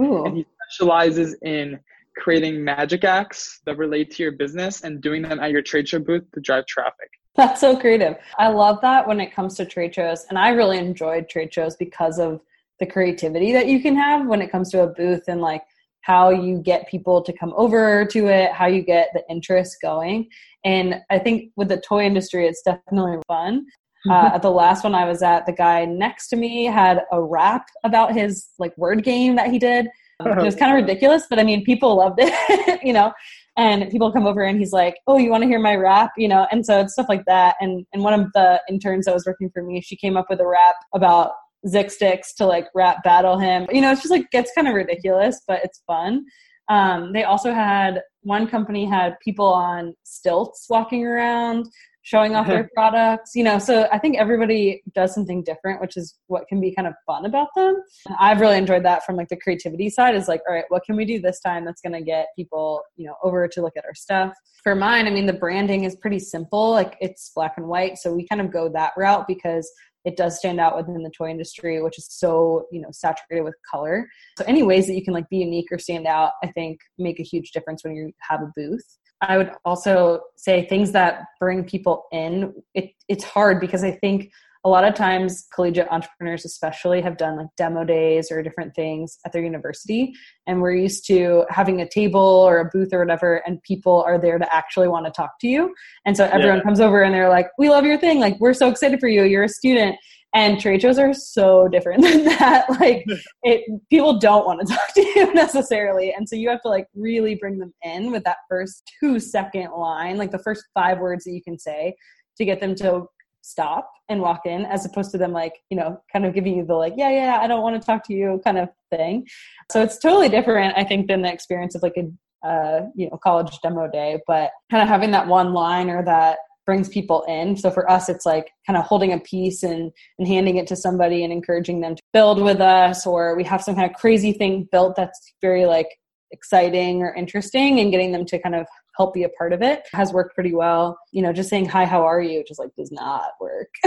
Ooh. 0.00 0.24
And 0.24 0.36
he 0.36 0.46
specializes 0.70 1.36
in 1.42 1.80
creating 2.16 2.62
magic 2.62 3.04
acts 3.04 3.60
that 3.66 3.76
relate 3.76 4.12
to 4.12 4.22
your 4.22 4.32
business 4.32 4.82
and 4.82 5.00
doing 5.00 5.22
them 5.22 5.40
at 5.40 5.50
your 5.50 5.62
trade 5.62 5.88
show 5.88 5.98
booth 5.98 6.24
to 6.32 6.40
drive 6.40 6.66
traffic. 6.66 7.10
That's 7.40 7.62
so 7.62 7.74
creative. 7.74 8.18
I 8.36 8.48
love 8.48 8.82
that 8.82 9.08
when 9.08 9.18
it 9.18 9.34
comes 9.34 9.54
to 9.54 9.64
trade 9.64 9.94
shows. 9.94 10.26
And 10.28 10.38
I 10.38 10.50
really 10.50 10.76
enjoyed 10.76 11.26
trade 11.26 11.54
shows 11.54 11.74
because 11.74 12.18
of 12.18 12.42
the 12.80 12.84
creativity 12.84 13.50
that 13.52 13.66
you 13.66 13.80
can 13.80 13.96
have 13.96 14.26
when 14.26 14.42
it 14.42 14.52
comes 14.52 14.70
to 14.72 14.82
a 14.82 14.88
booth 14.88 15.22
and 15.26 15.40
like 15.40 15.62
how 16.02 16.28
you 16.28 16.58
get 16.58 16.86
people 16.86 17.22
to 17.22 17.32
come 17.32 17.54
over 17.56 18.04
to 18.04 18.26
it, 18.26 18.52
how 18.52 18.66
you 18.66 18.82
get 18.82 19.08
the 19.14 19.22
interest 19.30 19.78
going. 19.80 20.28
And 20.66 21.00
I 21.08 21.18
think 21.18 21.52
with 21.56 21.68
the 21.68 21.80
toy 21.80 22.04
industry, 22.04 22.46
it's 22.46 22.60
definitely 22.60 23.16
fun. 23.26 23.64
Uh, 24.06 24.12
mm-hmm. 24.12 24.34
at 24.34 24.42
the 24.42 24.50
last 24.50 24.84
one 24.84 24.94
I 24.94 25.06
was 25.06 25.22
at, 25.22 25.46
the 25.46 25.52
guy 25.52 25.86
next 25.86 26.28
to 26.28 26.36
me 26.36 26.66
had 26.66 27.04
a 27.10 27.22
rap 27.22 27.64
about 27.84 28.12
his 28.12 28.48
like 28.58 28.76
word 28.76 29.02
game 29.02 29.34
that 29.36 29.50
he 29.50 29.58
did. 29.58 29.88
It 30.22 30.36
was 30.36 30.54
kind 30.54 30.72
of 30.72 30.76
ridiculous, 30.76 31.24
but 31.30 31.38
I 31.38 31.44
mean, 31.44 31.64
people 31.64 31.96
loved 31.96 32.18
it, 32.20 32.80
you 32.84 32.92
know 32.92 33.14
and 33.60 33.90
people 33.90 34.10
come 34.10 34.26
over 34.26 34.42
and 34.42 34.58
he's 34.58 34.72
like 34.72 34.96
oh 35.06 35.18
you 35.18 35.30
want 35.30 35.42
to 35.42 35.48
hear 35.48 35.60
my 35.60 35.76
rap? 35.76 36.10
You 36.16 36.28
know 36.28 36.46
and 36.50 36.64
so 36.64 36.80
it's 36.80 36.94
stuff 36.94 37.06
like 37.08 37.24
that. 37.26 37.56
And 37.60 37.86
and 37.92 38.02
one 38.02 38.18
of 38.18 38.32
the 38.32 38.60
interns 38.68 39.04
that 39.04 39.14
was 39.14 39.26
working 39.26 39.50
for 39.52 39.62
me 39.62 39.80
she 39.80 39.96
came 39.96 40.16
up 40.16 40.26
with 40.28 40.40
a 40.40 40.46
rap 40.46 40.76
about 40.94 41.32
Zik 41.68 41.90
Sticks 41.90 42.34
to 42.34 42.46
like 42.46 42.66
rap 42.74 43.04
battle 43.04 43.38
him. 43.38 43.66
You 43.70 43.82
know 43.82 43.92
it's 43.92 44.02
just 44.02 44.12
like 44.12 44.30
gets 44.30 44.50
kind 44.54 44.66
of 44.66 44.74
ridiculous 44.74 45.40
but 45.46 45.60
it's 45.62 45.82
fun. 45.86 46.24
Um, 46.68 47.12
they 47.12 47.24
also 47.24 47.52
had 47.52 48.00
one 48.22 48.46
company 48.46 48.86
had 48.86 49.16
people 49.24 49.46
on 49.46 49.94
stilts 50.04 50.66
walking 50.70 51.04
around 51.04 51.66
showing 52.10 52.34
off 52.34 52.46
their 52.46 52.68
products, 52.74 53.32
you 53.34 53.44
know. 53.44 53.58
So 53.58 53.88
I 53.92 53.98
think 53.98 54.18
everybody 54.18 54.82
does 54.94 55.14
something 55.14 55.44
different, 55.44 55.80
which 55.80 55.96
is 55.96 56.16
what 56.26 56.48
can 56.48 56.60
be 56.60 56.74
kind 56.74 56.88
of 56.88 56.94
fun 57.06 57.24
about 57.24 57.48
them. 57.54 57.80
I've 58.18 58.40
really 58.40 58.58
enjoyed 58.58 58.84
that 58.84 59.04
from 59.06 59.16
like 59.16 59.28
the 59.28 59.36
creativity 59.36 59.88
side 59.88 60.16
is 60.16 60.26
like, 60.26 60.42
all 60.48 60.54
right, 60.54 60.64
what 60.68 60.82
can 60.84 60.96
we 60.96 61.04
do 61.04 61.20
this 61.20 61.40
time 61.40 61.64
that's 61.64 61.80
going 61.80 61.92
to 61.92 62.02
get 62.02 62.26
people, 62.36 62.82
you 62.96 63.06
know, 63.06 63.14
over 63.22 63.46
to 63.46 63.62
look 63.62 63.76
at 63.76 63.84
our 63.84 63.94
stuff. 63.94 64.34
For 64.64 64.74
mine, 64.74 65.06
I 65.06 65.10
mean, 65.10 65.26
the 65.26 65.32
branding 65.32 65.84
is 65.84 65.96
pretty 65.96 66.18
simple. 66.18 66.70
Like 66.70 66.96
it's 67.00 67.30
black 67.34 67.54
and 67.56 67.66
white. 67.66 67.96
So 67.98 68.12
we 68.12 68.26
kind 68.26 68.40
of 68.40 68.52
go 68.52 68.68
that 68.70 68.92
route 68.96 69.26
because 69.28 69.70
it 70.04 70.16
does 70.16 70.38
stand 70.38 70.58
out 70.58 70.76
within 70.76 71.02
the 71.02 71.10
toy 71.10 71.28
industry 71.28 71.82
which 71.82 71.98
is 71.98 72.06
so 72.10 72.66
you 72.72 72.80
know 72.80 72.88
saturated 72.90 73.44
with 73.44 73.54
color 73.70 74.08
so 74.38 74.44
any 74.46 74.62
ways 74.62 74.86
that 74.86 74.94
you 74.94 75.04
can 75.04 75.12
like 75.12 75.28
be 75.28 75.36
unique 75.36 75.66
or 75.70 75.78
stand 75.78 76.06
out 76.06 76.32
i 76.42 76.46
think 76.46 76.80
make 76.98 77.20
a 77.20 77.22
huge 77.22 77.50
difference 77.52 77.84
when 77.84 77.94
you 77.94 78.10
have 78.20 78.40
a 78.40 78.50
booth 78.56 78.96
I 79.22 79.36
would 79.36 79.52
also 79.64 80.20
say 80.36 80.66
things 80.66 80.92
that 80.92 81.24
bring 81.38 81.64
people 81.64 82.06
in. 82.12 82.54
It, 82.74 82.92
it's 83.08 83.24
hard 83.24 83.60
because 83.60 83.84
I 83.84 83.92
think 83.92 84.30
a 84.64 84.68
lot 84.68 84.84
of 84.84 84.94
times 84.94 85.46
collegiate 85.54 85.88
entrepreneurs 85.90 86.44
especially 86.44 87.00
have 87.00 87.16
done 87.16 87.36
like 87.36 87.46
demo 87.56 87.84
days 87.84 88.30
or 88.30 88.42
different 88.42 88.74
things 88.74 89.18
at 89.24 89.32
their 89.32 89.42
university 89.42 90.12
and 90.46 90.60
we're 90.60 90.74
used 90.74 91.06
to 91.06 91.44
having 91.48 91.80
a 91.80 91.88
table 91.88 92.20
or 92.20 92.58
a 92.58 92.66
booth 92.66 92.92
or 92.92 92.98
whatever 92.98 93.42
and 93.46 93.62
people 93.62 94.02
are 94.02 94.18
there 94.18 94.38
to 94.38 94.54
actually 94.54 94.88
want 94.88 95.06
to 95.06 95.12
talk 95.12 95.38
to 95.40 95.48
you 95.48 95.74
and 96.04 96.16
so 96.16 96.24
everyone 96.26 96.58
yeah. 96.58 96.62
comes 96.62 96.80
over 96.80 97.02
and 97.02 97.14
they're 97.14 97.30
like 97.30 97.48
we 97.58 97.70
love 97.70 97.84
your 97.84 97.98
thing 97.98 98.20
like 98.20 98.38
we're 98.38 98.52
so 98.52 98.68
excited 98.68 99.00
for 99.00 99.08
you 99.08 99.24
you're 99.24 99.44
a 99.44 99.48
student 99.48 99.96
and 100.34 100.60
trade 100.60 100.82
shows 100.82 100.98
are 100.98 101.12
so 101.12 101.68
different 101.68 102.02
than 102.04 102.24
that. 102.24 102.68
Like 102.80 103.04
it 103.42 103.64
people 103.90 104.18
don't 104.18 104.46
want 104.46 104.66
to 104.66 104.74
talk 104.74 104.94
to 104.94 105.00
you 105.00 105.34
necessarily. 105.34 106.12
And 106.12 106.28
so 106.28 106.36
you 106.36 106.48
have 106.48 106.62
to 106.62 106.68
like 106.68 106.86
really 106.94 107.34
bring 107.34 107.58
them 107.58 107.72
in 107.82 108.10
with 108.12 108.24
that 108.24 108.38
first 108.48 108.90
two 109.00 109.18
second 109.18 109.70
line 109.76 110.16
like 110.16 110.30
the 110.30 110.38
first 110.38 110.64
five 110.74 110.98
words 110.98 111.24
that 111.24 111.32
you 111.32 111.42
can 111.42 111.58
say 111.58 111.94
to 112.36 112.44
get 112.44 112.60
them 112.60 112.74
to 112.76 113.04
stop 113.42 113.90
and 114.10 114.20
walk 114.20 114.42
in 114.44 114.66
as 114.66 114.84
opposed 114.84 115.10
to 115.10 115.16
them 115.16 115.32
like 115.32 115.54
you 115.70 115.76
know 115.76 115.98
kind 116.12 116.26
of 116.26 116.34
giving 116.34 116.58
you 116.58 116.66
the 116.66 116.74
like 116.74 116.92
yeah 116.96 117.08
yeah 117.08 117.38
i 117.40 117.46
don't 117.46 117.62
want 117.62 117.80
to 117.80 117.84
talk 117.84 118.04
to 118.04 118.12
you 118.12 118.40
kind 118.44 118.58
of 118.58 118.68
thing. 118.90 119.26
So 119.70 119.82
it's 119.82 119.98
totally 119.98 120.28
different 120.28 120.76
i 120.76 120.84
think 120.84 121.08
than 121.08 121.22
the 121.22 121.32
experience 121.32 121.74
of 121.74 121.82
like 121.82 121.96
a 121.96 122.10
uh, 122.42 122.86
you 122.94 123.08
know 123.08 123.18
college 123.22 123.58
demo 123.62 123.88
day. 123.90 124.20
But 124.26 124.50
kind 124.70 124.82
of 124.82 124.88
having 124.88 125.10
that 125.12 125.26
one 125.26 125.52
line 125.52 125.90
or 125.90 126.04
that 126.04 126.38
brings 126.66 126.88
people 126.88 127.22
in. 127.22 127.56
So 127.56 127.70
for 127.70 127.90
us, 127.90 128.08
it's 128.08 128.26
like 128.26 128.50
kind 128.66 128.76
of 128.76 128.84
holding 128.84 129.12
a 129.12 129.18
piece 129.18 129.62
and, 129.62 129.90
and 130.18 130.28
handing 130.28 130.56
it 130.56 130.66
to 130.68 130.76
somebody 130.76 131.24
and 131.24 131.32
encouraging 131.32 131.80
them 131.80 131.96
to 131.96 132.02
build 132.12 132.42
with 132.42 132.60
us, 132.60 133.06
or 133.06 133.36
we 133.36 133.44
have 133.44 133.62
some 133.62 133.74
kind 133.74 133.90
of 133.90 133.96
crazy 133.96 134.32
thing 134.32 134.68
built 134.70 134.96
that's 134.96 135.32
very 135.40 135.66
like 135.66 135.88
exciting 136.32 137.02
or 137.02 137.14
interesting 137.14 137.80
and 137.80 137.90
getting 137.90 138.12
them 138.12 138.24
to 138.24 138.38
kind 138.38 138.54
of 138.54 138.66
help 138.96 139.14
be 139.14 139.24
a 139.24 139.28
part 139.30 139.52
of 139.52 139.62
it 139.62 139.88
has 139.92 140.12
worked 140.12 140.34
pretty 140.34 140.54
well. 140.54 140.98
You 141.12 141.22
know, 141.22 141.32
just 141.32 141.48
saying 141.48 141.66
hi, 141.68 141.84
how 141.84 142.04
are 142.04 142.20
you 142.20 142.44
just 142.46 142.60
like 142.60 142.70
does 142.76 142.92
not 142.92 143.30
work 143.40 143.68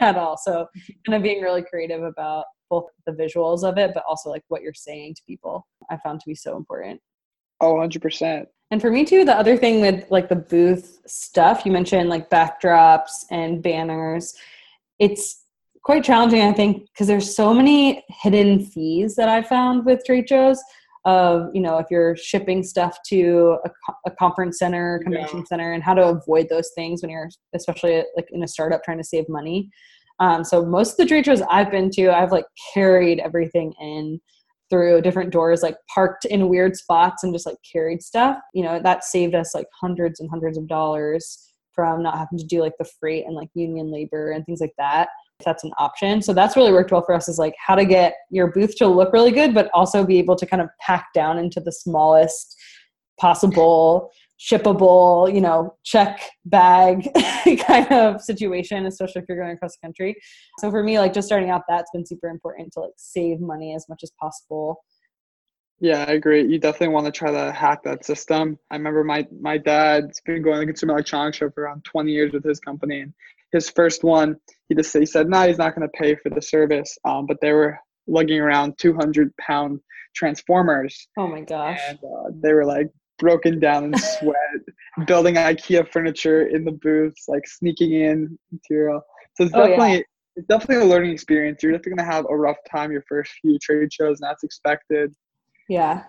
at 0.00 0.16
all. 0.16 0.36
So 0.36 0.66
kind 1.06 1.16
of 1.16 1.22
being 1.22 1.42
really 1.42 1.62
creative 1.62 2.02
about 2.02 2.44
both 2.70 2.86
the 3.06 3.12
visuals 3.12 3.62
of 3.62 3.78
it, 3.78 3.92
but 3.94 4.04
also 4.08 4.30
like 4.30 4.42
what 4.48 4.62
you're 4.62 4.74
saying 4.74 5.14
to 5.14 5.22
people, 5.26 5.66
I 5.90 5.96
found 5.98 6.20
to 6.20 6.26
be 6.26 6.34
so 6.34 6.56
important. 6.56 7.00
Oh, 7.60 7.74
100%. 7.74 8.46
And 8.70 8.80
for 8.80 8.90
me 8.90 9.04
too, 9.04 9.24
the 9.24 9.36
other 9.36 9.56
thing 9.56 9.80
with 9.80 10.04
like 10.10 10.28
the 10.28 10.36
booth 10.36 10.98
stuff, 11.06 11.64
you 11.64 11.72
mentioned 11.72 12.08
like 12.08 12.30
backdrops 12.30 13.24
and 13.30 13.62
banners. 13.62 14.34
It's 14.98 15.44
quite 15.84 16.02
challenging, 16.02 16.42
I 16.42 16.52
think, 16.52 16.86
because 16.86 17.06
there's 17.06 17.34
so 17.34 17.54
many 17.54 18.04
hidden 18.08 18.64
fees 18.64 19.14
that 19.16 19.28
I 19.28 19.42
found 19.42 19.86
with 19.86 20.04
trade 20.04 20.28
shows. 20.28 20.60
Of 21.04 21.54
you 21.54 21.60
know, 21.60 21.78
if 21.78 21.86
you're 21.88 22.16
shipping 22.16 22.64
stuff 22.64 22.98
to 23.10 23.58
a, 23.64 23.70
a 24.06 24.10
conference 24.10 24.58
center, 24.58 24.98
convention 25.04 25.38
yeah. 25.38 25.44
center, 25.44 25.72
and 25.72 25.80
how 25.80 25.94
to 25.94 26.02
avoid 26.02 26.48
those 26.48 26.72
things 26.74 27.00
when 27.00 27.12
you're, 27.12 27.28
especially 27.54 28.02
like 28.16 28.26
in 28.32 28.42
a 28.42 28.48
startup 28.48 28.82
trying 28.82 28.98
to 28.98 29.04
save 29.04 29.28
money. 29.28 29.70
Um, 30.18 30.42
so 30.42 30.66
most 30.66 30.92
of 30.92 30.96
the 30.96 31.06
trade 31.06 31.26
shows 31.26 31.42
I've 31.42 31.70
been 31.70 31.90
to, 31.90 32.10
I've 32.10 32.32
like 32.32 32.46
carried 32.74 33.20
everything 33.20 33.72
in 33.80 34.20
through 34.70 35.00
different 35.02 35.32
doors, 35.32 35.62
like 35.62 35.76
parked 35.92 36.24
in 36.24 36.48
weird 36.48 36.76
spots 36.76 37.22
and 37.22 37.32
just 37.32 37.46
like 37.46 37.56
carried 37.70 38.02
stuff. 38.02 38.38
You 38.54 38.64
know, 38.64 38.80
that 38.82 39.04
saved 39.04 39.34
us 39.34 39.54
like 39.54 39.66
hundreds 39.80 40.20
and 40.20 40.28
hundreds 40.30 40.58
of 40.58 40.66
dollars 40.66 41.52
from 41.72 42.02
not 42.02 42.18
having 42.18 42.38
to 42.38 42.46
do 42.46 42.60
like 42.60 42.72
the 42.78 42.88
freight 42.98 43.26
and 43.26 43.34
like 43.34 43.50
union 43.54 43.92
labor 43.92 44.32
and 44.32 44.44
things 44.44 44.60
like 44.60 44.72
that. 44.78 45.08
If 45.38 45.44
that's 45.44 45.64
an 45.64 45.72
option. 45.78 46.22
So 46.22 46.32
that's 46.32 46.56
really 46.56 46.72
worked 46.72 46.92
well 46.92 47.02
for 47.02 47.14
us 47.14 47.28
is 47.28 47.38
like 47.38 47.54
how 47.64 47.74
to 47.74 47.84
get 47.84 48.14
your 48.30 48.50
booth 48.50 48.74
to 48.76 48.88
look 48.88 49.12
really 49.12 49.32
good, 49.32 49.52
but 49.52 49.70
also 49.74 50.04
be 50.04 50.18
able 50.18 50.34
to 50.36 50.46
kind 50.46 50.62
of 50.62 50.70
pack 50.80 51.08
down 51.14 51.38
into 51.38 51.60
the 51.60 51.72
smallest 51.72 52.56
possible 53.20 54.10
shippable, 54.38 55.32
you 55.32 55.40
know, 55.40 55.74
check 55.84 56.20
bag 56.44 57.08
kind 57.66 57.90
of 57.90 58.20
situation, 58.20 58.86
especially 58.86 59.22
if 59.22 59.28
you're 59.28 59.38
going 59.38 59.52
across 59.52 59.76
the 59.76 59.86
country. 59.86 60.16
So 60.58 60.70
for 60.70 60.82
me, 60.82 60.98
like 60.98 61.12
just 61.12 61.26
starting 61.26 61.50
out, 61.50 61.62
that's 61.68 61.90
been 61.92 62.06
super 62.06 62.28
important 62.28 62.72
to 62.74 62.80
like 62.80 62.92
save 62.96 63.40
money 63.40 63.74
as 63.74 63.86
much 63.88 64.00
as 64.02 64.12
possible. 64.20 64.82
Yeah, 65.78 66.04
I 66.08 66.12
agree. 66.12 66.46
You 66.46 66.58
definitely 66.58 66.94
want 66.94 67.06
to 67.06 67.12
try 67.12 67.30
to 67.30 67.52
hack 67.52 67.82
that 67.84 68.04
system. 68.04 68.58
I 68.70 68.76
remember 68.76 69.04
my 69.04 69.26
my 69.40 69.58
dad's 69.58 70.20
been 70.24 70.42
going 70.42 70.54
to 70.54 70.60
the 70.60 70.66
consumer 70.66 70.94
electronics 70.94 71.36
show 71.36 71.50
for 71.50 71.64
around 71.64 71.84
20 71.84 72.10
years 72.10 72.32
with 72.32 72.44
his 72.44 72.60
company, 72.60 73.00
and 73.00 73.12
his 73.52 73.68
first 73.68 74.02
one, 74.02 74.36
he 74.68 74.74
just 74.74 74.96
he 74.96 75.04
said, 75.04 75.28
"No, 75.28 75.40
nah, 75.40 75.46
he's 75.46 75.58
not 75.58 75.74
going 75.74 75.86
to 75.86 75.98
pay 75.98 76.14
for 76.16 76.30
the 76.30 76.40
service." 76.40 76.96
Um, 77.04 77.26
but 77.26 77.36
they 77.42 77.52
were 77.52 77.78
lugging 78.06 78.40
around 78.40 78.78
200 78.78 79.36
pound 79.36 79.80
transformers. 80.14 81.08
Oh 81.18 81.26
my 81.26 81.42
gosh! 81.42 81.80
And 81.88 81.98
uh, 81.98 82.30
they 82.42 82.54
were 82.54 82.64
like 82.64 82.88
broken 83.18 83.58
down 83.58 83.84
in 83.84 83.98
sweat, 83.98 85.06
building 85.06 85.34
IKEA 85.34 85.90
furniture 85.90 86.46
in 86.48 86.64
the 86.64 86.72
booths, 86.72 87.24
like 87.28 87.46
sneaking 87.46 87.92
in 87.92 88.38
material. 88.52 89.02
So 89.36 89.44
it's 89.44 89.52
definitely 89.52 89.84
oh, 89.84 89.92
yeah. 89.92 90.00
it's 90.36 90.46
definitely 90.46 90.86
a 90.86 90.88
learning 90.88 91.12
experience. 91.12 91.62
You're 91.62 91.72
definitely 91.72 91.96
gonna 91.96 92.12
have 92.12 92.26
a 92.28 92.36
rough 92.36 92.56
time 92.70 92.92
your 92.92 93.04
first 93.08 93.32
few 93.40 93.58
trade 93.58 93.92
shows, 93.92 94.20
and 94.20 94.28
that's 94.28 94.44
expected. 94.44 95.14
Yeah, 95.68 96.04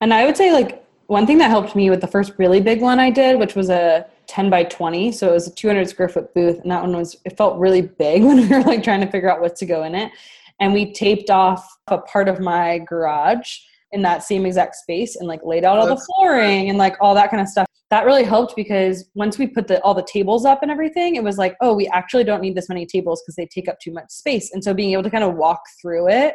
and 0.00 0.14
I 0.14 0.24
would 0.24 0.36
say 0.36 0.52
like 0.52 0.84
one 1.06 1.26
thing 1.26 1.38
that 1.38 1.50
helped 1.50 1.74
me 1.74 1.90
with 1.90 2.00
the 2.00 2.06
first 2.06 2.32
really 2.38 2.60
big 2.60 2.80
one 2.80 3.00
I 3.00 3.10
did, 3.10 3.38
which 3.38 3.56
was 3.56 3.68
a 3.68 4.06
10 4.28 4.48
by 4.48 4.62
20, 4.62 5.10
so 5.10 5.30
it 5.30 5.32
was 5.32 5.48
a 5.48 5.54
200 5.54 5.88
square 5.88 6.08
foot 6.08 6.32
booth, 6.34 6.60
and 6.60 6.70
that 6.70 6.82
one 6.82 6.96
was 6.96 7.16
it 7.24 7.36
felt 7.36 7.58
really 7.58 7.82
big 7.82 8.22
when 8.24 8.36
we 8.36 8.48
were 8.48 8.62
like 8.62 8.82
trying 8.82 9.00
to 9.00 9.10
figure 9.10 9.30
out 9.30 9.40
what 9.40 9.56
to 9.56 9.66
go 9.66 9.84
in 9.84 9.94
it, 9.94 10.12
and 10.60 10.72
we 10.72 10.92
taped 10.92 11.30
off 11.30 11.66
a 11.88 11.98
part 11.98 12.28
of 12.28 12.40
my 12.40 12.78
garage 12.78 13.58
in 13.92 14.02
that 14.02 14.22
same 14.22 14.46
exact 14.46 14.76
space 14.76 15.16
and 15.16 15.26
like 15.26 15.40
laid 15.44 15.64
out 15.64 15.78
all 15.78 15.86
the 15.86 16.00
flooring 16.06 16.68
and 16.68 16.78
like 16.78 16.96
all 17.00 17.14
that 17.14 17.30
kind 17.30 17.40
of 17.40 17.48
stuff. 17.48 17.66
That 17.90 18.06
really 18.06 18.22
helped 18.22 18.54
because 18.54 19.10
once 19.14 19.36
we 19.36 19.48
put 19.48 19.66
the 19.66 19.80
all 19.82 19.94
the 19.94 20.06
tables 20.10 20.44
up 20.44 20.62
and 20.62 20.70
everything, 20.70 21.16
it 21.16 21.24
was 21.24 21.38
like, 21.38 21.56
oh, 21.60 21.74
we 21.74 21.88
actually 21.88 22.22
don't 22.22 22.40
need 22.40 22.54
this 22.54 22.68
many 22.68 22.86
tables 22.86 23.20
because 23.22 23.34
they 23.34 23.46
take 23.46 23.68
up 23.68 23.78
too 23.80 23.92
much 23.92 24.10
space. 24.10 24.52
And 24.52 24.62
so 24.62 24.72
being 24.72 24.92
able 24.92 25.02
to 25.02 25.10
kind 25.10 25.24
of 25.24 25.34
walk 25.34 25.60
through 25.82 26.08
it 26.08 26.34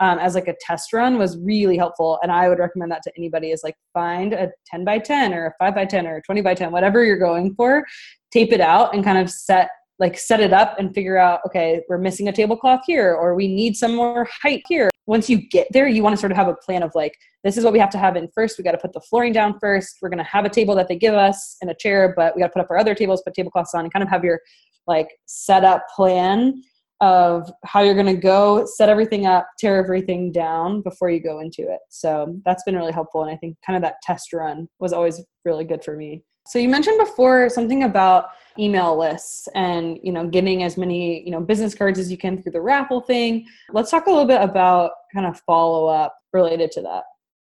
um, 0.00 0.18
as 0.18 0.34
like 0.34 0.48
a 0.48 0.56
test 0.60 0.92
run 0.92 1.18
was 1.18 1.38
really 1.38 1.76
helpful. 1.76 2.18
And 2.22 2.32
I 2.32 2.48
would 2.48 2.58
recommend 2.58 2.90
that 2.92 3.02
to 3.02 3.12
anybody 3.18 3.50
is 3.50 3.62
like 3.62 3.76
find 3.92 4.32
a 4.32 4.50
10 4.66 4.84
by 4.84 4.98
10 4.98 5.34
or 5.34 5.46
a 5.46 5.52
5 5.58 5.74
by 5.74 5.84
10 5.84 6.06
or 6.06 6.16
a 6.16 6.22
20 6.22 6.40
by 6.40 6.54
10, 6.54 6.72
whatever 6.72 7.04
you're 7.04 7.18
going 7.18 7.54
for, 7.54 7.84
tape 8.32 8.52
it 8.52 8.60
out 8.60 8.94
and 8.94 9.04
kind 9.04 9.18
of 9.18 9.30
set 9.30 9.68
like 10.00 10.18
set 10.18 10.40
it 10.40 10.52
up 10.52 10.76
and 10.80 10.92
figure 10.92 11.16
out 11.16 11.38
okay 11.46 11.80
we're 11.88 11.98
missing 11.98 12.26
a 12.26 12.32
tablecloth 12.32 12.80
here 12.84 13.14
or 13.14 13.36
we 13.36 13.46
need 13.46 13.76
some 13.76 13.94
more 13.94 14.28
height 14.42 14.60
here 14.66 14.90
once 15.06 15.28
you 15.28 15.38
get 15.48 15.66
there 15.70 15.86
you 15.86 16.02
want 16.02 16.14
to 16.14 16.20
sort 16.20 16.32
of 16.32 16.36
have 16.36 16.48
a 16.48 16.54
plan 16.54 16.82
of 16.82 16.90
like 16.94 17.16
this 17.42 17.56
is 17.56 17.64
what 17.64 17.72
we 17.72 17.78
have 17.78 17.90
to 17.90 17.98
have 17.98 18.16
in 18.16 18.28
first 18.34 18.58
we 18.58 18.64
got 18.64 18.72
to 18.72 18.78
put 18.78 18.92
the 18.92 19.00
flooring 19.00 19.32
down 19.32 19.58
first 19.60 19.98
we're 20.00 20.08
going 20.08 20.18
to 20.18 20.24
have 20.24 20.44
a 20.44 20.48
table 20.48 20.74
that 20.74 20.88
they 20.88 20.96
give 20.96 21.14
us 21.14 21.56
and 21.60 21.70
a 21.70 21.74
chair 21.74 22.12
but 22.16 22.34
we 22.34 22.40
got 22.40 22.48
to 22.48 22.52
put 22.52 22.62
up 22.62 22.70
our 22.70 22.78
other 22.78 22.94
tables 22.94 23.22
put 23.22 23.34
tablecloths 23.34 23.74
on 23.74 23.84
and 23.84 23.92
kind 23.92 24.02
of 24.02 24.08
have 24.08 24.24
your 24.24 24.40
like 24.86 25.08
set 25.26 25.64
up 25.64 25.86
plan 25.94 26.62
of 27.00 27.50
how 27.64 27.82
you're 27.82 27.94
going 27.94 28.06
to 28.06 28.14
go 28.14 28.64
set 28.64 28.88
everything 28.88 29.26
up 29.26 29.48
tear 29.58 29.76
everything 29.76 30.30
down 30.30 30.80
before 30.80 31.10
you 31.10 31.20
go 31.20 31.40
into 31.40 31.62
it. 31.62 31.80
So 31.90 32.40
that's 32.44 32.62
been 32.62 32.76
really 32.76 32.92
helpful 32.92 33.22
and 33.22 33.30
i 33.30 33.36
think 33.36 33.56
kind 33.66 33.76
of 33.76 33.82
that 33.82 33.96
test 34.02 34.32
run 34.32 34.68
was 34.78 34.92
always 34.92 35.22
really 35.44 35.64
good 35.64 35.84
for 35.84 35.96
me 35.96 36.22
so 36.46 36.58
you 36.58 36.68
mentioned 36.68 36.98
before 36.98 37.48
something 37.48 37.84
about 37.84 38.30
email 38.58 38.96
lists 38.96 39.48
and 39.54 39.98
you 40.02 40.12
know 40.12 40.26
getting 40.26 40.62
as 40.62 40.76
many 40.76 41.24
you 41.24 41.30
know 41.30 41.40
business 41.40 41.74
cards 41.74 41.98
as 41.98 42.10
you 42.10 42.16
can 42.16 42.40
through 42.40 42.52
the 42.52 42.60
raffle 42.60 43.00
thing. 43.00 43.46
Let's 43.72 43.90
talk 43.90 44.06
a 44.06 44.10
little 44.10 44.26
bit 44.26 44.40
about 44.40 44.92
kind 45.12 45.26
of 45.26 45.40
follow 45.40 45.86
up 45.86 46.16
related 46.32 46.70
to 46.72 46.82
that. 46.82 47.04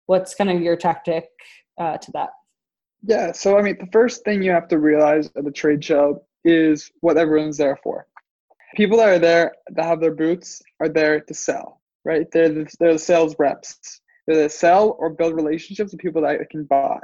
What's 0.06 0.34
kind 0.34 0.50
of 0.50 0.60
your 0.60 0.76
tactic 0.76 1.28
uh, 1.78 1.98
to 1.98 2.12
that? 2.12 2.30
Yeah 3.02 3.32
so 3.32 3.58
i 3.58 3.62
mean 3.62 3.76
the 3.78 3.90
first 3.92 4.24
thing 4.24 4.42
you 4.42 4.50
have 4.50 4.68
to 4.68 4.78
realize 4.78 5.30
at 5.36 5.44
the 5.44 5.50
trade 5.50 5.84
show 5.84 6.24
is 6.44 6.90
what 7.00 7.18
everyone's 7.18 7.58
there 7.58 7.78
for. 7.82 8.06
People 8.76 8.98
that 8.98 9.08
are 9.08 9.18
there 9.18 9.52
that 9.70 9.84
have 9.84 10.00
their 10.00 10.14
boots 10.14 10.62
are 10.80 10.88
there 10.88 11.20
to 11.20 11.34
sell 11.34 11.80
right? 12.04 12.26
They're 12.30 12.50
the, 12.50 12.76
they're 12.78 12.92
the 12.94 12.98
sales 12.98 13.34
reps. 13.38 14.00
They're 14.26 14.36
there 14.36 14.48
to 14.48 14.54
sell 14.54 14.96
or 14.98 15.10
build 15.10 15.34
relationships 15.34 15.92
with 15.92 16.00
people 16.00 16.22
that 16.22 16.38
can 16.50 16.64
buy 16.64 17.00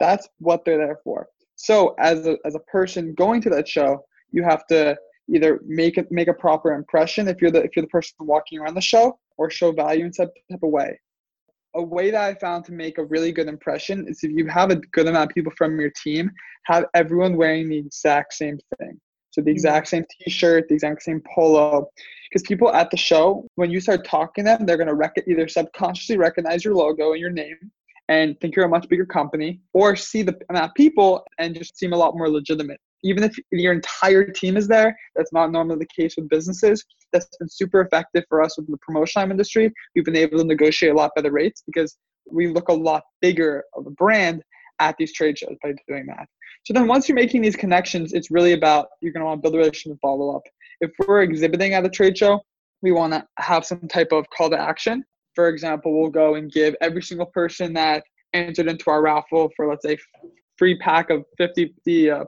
that's 0.00 0.28
what 0.38 0.64
they're 0.64 0.78
there 0.78 1.00
for 1.02 1.28
so 1.56 1.94
as 1.98 2.26
a, 2.26 2.36
as 2.44 2.54
a 2.54 2.60
person 2.60 3.14
going 3.14 3.40
to 3.42 3.50
that 3.50 3.66
show, 3.66 4.04
you 4.30 4.44
have 4.44 4.66
to 4.66 4.96
either 5.28 5.60
make 5.66 5.98
it 5.98 6.06
make 6.12 6.28
a 6.28 6.34
proper 6.34 6.72
impression 6.72 7.26
if 7.26 7.40
you're 7.40 7.50
the 7.50 7.64
if 7.64 7.70
you're 7.74 7.82
the 7.82 7.88
person 7.88 8.14
walking 8.20 8.60
around 8.60 8.74
the 8.74 8.80
show, 8.80 9.18
or 9.38 9.50
show 9.50 9.72
value 9.72 10.04
in 10.04 10.12
some 10.12 10.28
type 10.50 10.60
of 10.62 10.70
way. 10.70 11.00
a 11.74 11.82
way 11.82 12.10
that 12.10 12.22
I 12.22 12.34
found 12.34 12.64
to 12.66 12.72
make 12.72 12.98
a 12.98 13.04
really 13.04 13.32
good 13.32 13.48
impression 13.48 14.06
is 14.08 14.20
if 14.22 14.30
you 14.30 14.46
have 14.46 14.70
a 14.70 14.76
good 14.76 15.08
amount 15.08 15.30
of 15.30 15.34
people 15.34 15.52
from 15.56 15.80
your 15.80 15.92
team, 16.02 16.30
have 16.64 16.84
everyone 16.94 17.36
wearing 17.36 17.68
the 17.68 17.78
exact 17.78 18.34
same 18.34 18.58
thing. 18.78 19.00
So 19.30 19.40
the 19.40 19.50
mm-hmm. 19.50 19.56
exact 19.56 19.88
same 19.88 20.04
T-shirt, 20.24 20.68
the 20.68 20.74
exact 20.74 21.02
same 21.02 21.22
polo, 21.34 21.86
because 22.30 22.42
people 22.42 22.72
at 22.72 22.90
the 22.90 22.96
show, 22.96 23.46
when 23.56 23.70
you 23.70 23.80
start 23.80 24.06
talking 24.06 24.44
to 24.44 24.50
them, 24.50 24.66
they're 24.66 24.78
gonna 24.78 24.94
rec- 24.94 25.24
either 25.26 25.48
subconsciously 25.48 26.18
recognize 26.18 26.64
your 26.64 26.74
logo 26.74 27.12
and 27.12 27.20
your 27.20 27.30
name 27.30 27.58
and 28.08 28.38
think 28.40 28.54
you're 28.54 28.64
a 28.64 28.68
much 28.68 28.88
bigger 28.88 29.06
company, 29.06 29.60
or 29.72 29.96
see 29.96 30.22
the 30.22 30.36
amount 30.48 30.66
of 30.66 30.74
people 30.74 31.24
and 31.38 31.54
just 31.54 31.76
seem 31.76 31.92
a 31.92 31.96
lot 31.96 32.16
more 32.16 32.30
legitimate. 32.30 32.80
Even 33.02 33.22
if 33.22 33.36
your 33.50 33.72
entire 33.72 34.24
team 34.24 34.56
is 34.56 34.66
there, 34.66 34.96
that's 35.14 35.32
not 35.32 35.52
normally 35.52 35.78
the 35.78 36.02
case 36.02 36.16
with 36.16 36.28
businesses. 36.28 36.84
That's 37.12 37.28
been 37.38 37.48
super 37.48 37.80
effective 37.80 38.24
for 38.28 38.42
us 38.42 38.56
with 38.56 38.68
the 38.68 38.78
promotion 38.78 39.30
industry. 39.30 39.72
We've 39.94 40.04
been 40.04 40.16
able 40.16 40.38
to 40.38 40.44
negotiate 40.44 40.92
a 40.92 40.96
lot 40.96 41.12
better 41.14 41.30
rates 41.30 41.62
because 41.66 41.96
we 42.30 42.48
look 42.48 42.68
a 42.68 42.72
lot 42.72 43.02
bigger 43.20 43.64
of 43.74 43.86
a 43.86 43.90
brand 43.90 44.42
at 44.78 44.96
these 44.98 45.12
trade 45.12 45.38
shows 45.38 45.56
by 45.62 45.74
doing 45.88 46.06
that. 46.06 46.26
So 46.64 46.74
then 46.74 46.86
once 46.88 47.08
you're 47.08 47.16
making 47.16 47.42
these 47.42 47.56
connections, 47.56 48.12
it's 48.12 48.30
really 48.30 48.52
about 48.52 48.88
you're 49.00 49.12
going 49.12 49.20
to 49.20 49.26
want 49.26 49.38
to 49.38 49.42
build 49.42 49.54
a 49.54 49.58
relationship 49.58 49.92
and 49.92 50.00
follow 50.00 50.34
up. 50.34 50.42
If 50.80 50.90
we're 51.06 51.22
exhibiting 51.22 51.74
at 51.74 51.84
a 51.84 51.88
trade 51.88 52.18
show, 52.18 52.40
we 52.82 52.92
want 52.92 53.12
to 53.12 53.24
have 53.38 53.64
some 53.64 53.86
type 53.88 54.08
of 54.12 54.26
call 54.36 54.50
to 54.50 54.60
action. 54.60 55.04
For 55.36 55.48
example, 55.48 55.96
we'll 55.96 56.10
go 56.10 56.34
and 56.34 56.50
give 56.50 56.74
every 56.80 57.02
single 57.02 57.26
person 57.26 57.72
that 57.74 58.02
entered 58.32 58.66
into 58.66 58.90
our 58.90 59.02
raffle 59.02 59.50
for 59.54 59.68
let's 59.68 59.86
say 59.86 59.96
free 60.58 60.76
pack 60.78 61.10
of 61.10 61.24
50 61.38 61.74
the 61.84 62.10
uh, 62.10 62.24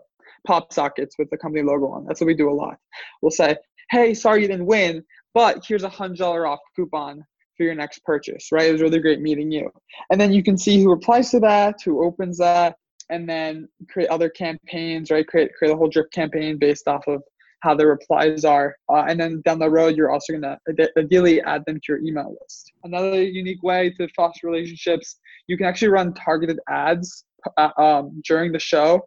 pop 0.46 0.72
sockets 0.72 1.16
with 1.18 1.28
the 1.30 1.36
company 1.36 1.64
logo 1.64 1.88
on. 1.88 2.04
That's 2.04 2.20
what 2.20 2.26
we 2.26 2.34
do 2.34 2.50
a 2.50 2.52
lot. 2.52 2.76
We'll 3.22 3.30
say, 3.30 3.56
"Hey, 3.90 4.14
sorry 4.14 4.42
you 4.42 4.48
didn't 4.48 4.66
win, 4.66 5.02
but 5.34 5.64
here's 5.66 5.82
a 5.82 5.88
hundred 5.88 6.18
dollar 6.18 6.46
off 6.46 6.60
coupon 6.76 7.24
for 7.56 7.64
your 7.64 7.74
next 7.74 8.04
purchase." 8.04 8.52
Right? 8.52 8.68
It 8.68 8.72
was 8.72 8.82
really 8.82 9.00
great 9.00 9.20
meeting 9.20 9.50
you. 9.50 9.70
And 10.10 10.20
then 10.20 10.32
you 10.32 10.42
can 10.42 10.56
see 10.56 10.82
who 10.82 10.90
replies 10.90 11.30
to 11.30 11.40
that, 11.40 11.76
who 11.84 12.04
opens 12.04 12.38
that, 12.38 12.76
and 13.10 13.28
then 13.28 13.68
create 13.90 14.10
other 14.10 14.28
campaigns, 14.28 15.10
right? 15.10 15.26
Create 15.26 15.50
create 15.58 15.72
a 15.72 15.76
whole 15.76 15.88
drip 15.88 16.10
campaign 16.12 16.58
based 16.58 16.86
off 16.86 17.06
of 17.08 17.22
how 17.60 17.74
the 17.74 17.86
replies 17.86 18.44
are. 18.44 18.76
Uh, 18.88 19.04
and 19.08 19.18
then 19.18 19.42
down 19.44 19.58
the 19.58 19.68
road, 19.68 19.96
you're 19.96 20.10
also 20.10 20.32
going 20.32 20.42
to 20.42 20.88
ideally 20.96 21.40
add 21.42 21.64
them 21.66 21.76
to 21.76 21.92
your 21.92 21.98
email 21.98 22.36
list. 22.40 22.72
Another 22.84 23.22
unique 23.22 23.62
way 23.62 23.90
to 23.98 24.08
foster 24.14 24.46
relationships, 24.46 25.18
you 25.46 25.56
can 25.56 25.66
actually 25.66 25.88
run 25.88 26.14
targeted 26.14 26.58
ads 26.68 27.24
uh, 27.56 27.70
um, 27.76 28.20
during 28.26 28.52
the 28.52 28.58
show 28.58 29.06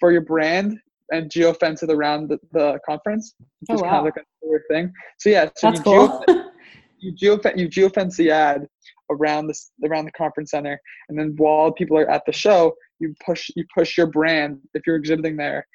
for 0.00 0.12
your 0.12 0.22
brand 0.22 0.78
and 1.12 1.30
geofence 1.30 1.82
it 1.82 1.90
around 1.90 2.28
the, 2.28 2.38
the 2.52 2.78
conference. 2.86 3.34
Oh, 3.68 3.74
wow. 3.74 3.82
kind 3.82 3.96
of 3.96 4.04
like 4.04 4.16
a 4.16 4.22
weird 4.42 4.62
thing. 4.70 4.92
So 5.18 5.28
yeah, 5.28 5.50
so 5.56 5.70
That's 5.70 5.78
you, 5.78 5.84
cool. 5.84 6.24
geofence, 6.28 6.50
you, 6.98 7.12
geofence, 7.12 7.58
you 7.58 7.68
geofence 7.68 8.16
the 8.16 8.30
ad 8.30 8.66
around 9.10 9.46
this 9.46 9.70
around 9.84 10.06
the 10.06 10.12
conference 10.12 10.52
center, 10.52 10.80
and 11.08 11.18
then 11.18 11.34
while 11.36 11.70
people 11.72 11.98
are 11.98 12.08
at 12.08 12.22
the 12.24 12.32
show, 12.32 12.74
you 12.98 13.14
push 13.24 13.50
you 13.56 13.64
push 13.74 13.96
your 13.96 14.06
brand 14.06 14.58
if 14.74 14.86
you're 14.86 14.96
exhibiting 14.96 15.36
there, 15.36 15.66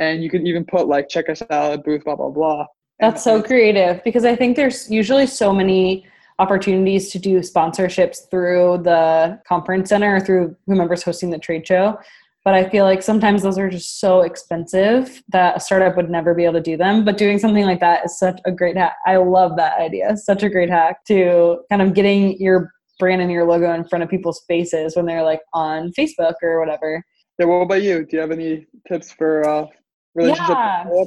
and 0.00 0.22
you 0.22 0.30
can 0.30 0.46
even 0.46 0.64
put 0.64 0.88
like 0.88 1.08
check 1.08 1.28
us 1.28 1.42
out 1.50 1.72
at 1.72 1.84
booth 1.84 2.04
blah 2.04 2.16
blah 2.16 2.30
blah. 2.30 2.66
That's 2.98 3.22
so 3.22 3.42
creative 3.42 4.02
because 4.02 4.24
I 4.24 4.34
think 4.34 4.56
there's 4.56 4.90
usually 4.90 5.26
so 5.26 5.52
many 5.52 6.06
opportunities 6.38 7.10
to 7.12 7.18
do 7.18 7.38
sponsorships 7.40 8.28
through 8.30 8.80
the 8.82 9.40
conference 9.46 9.90
center 9.90 10.16
or 10.16 10.20
through 10.20 10.56
whomever's 10.66 11.02
hosting 11.02 11.30
the 11.30 11.38
trade 11.38 11.66
show. 11.66 11.98
But 12.44 12.54
I 12.54 12.68
feel 12.70 12.84
like 12.84 13.02
sometimes 13.02 13.42
those 13.42 13.58
are 13.58 13.68
just 13.68 14.00
so 14.00 14.22
expensive 14.22 15.22
that 15.28 15.58
a 15.58 15.60
startup 15.60 15.96
would 15.96 16.08
never 16.08 16.34
be 16.34 16.44
able 16.44 16.54
to 16.54 16.62
do 16.62 16.76
them. 16.78 17.04
But 17.04 17.18
doing 17.18 17.38
something 17.38 17.66
like 17.66 17.80
that 17.80 18.06
is 18.06 18.18
such 18.18 18.40
a 18.46 18.52
great 18.52 18.78
hack. 18.78 18.96
I 19.04 19.16
love 19.16 19.56
that 19.56 19.78
idea. 19.78 20.16
Such 20.16 20.42
a 20.42 20.48
great 20.48 20.70
hack 20.70 21.04
to 21.08 21.60
kind 21.70 21.82
of 21.82 21.92
getting 21.92 22.40
your 22.40 22.72
brand 22.98 23.20
and 23.20 23.30
your 23.30 23.46
logo 23.46 23.72
in 23.74 23.84
front 23.84 24.02
of 24.02 24.08
people's 24.08 24.42
faces 24.48 24.96
when 24.96 25.04
they're 25.04 25.22
like 25.22 25.40
on 25.52 25.92
Facebook 25.92 26.34
or 26.42 26.58
whatever. 26.58 27.04
Yeah, 27.38 27.46
what 27.46 27.62
about 27.62 27.82
you? 27.82 28.06
Do 28.06 28.16
you 28.16 28.20
have 28.20 28.30
any 28.30 28.66
tips 28.88 29.12
for 29.12 29.46
uh, 29.46 29.66
relationship? 30.14 30.48
Yeah. 30.50 31.04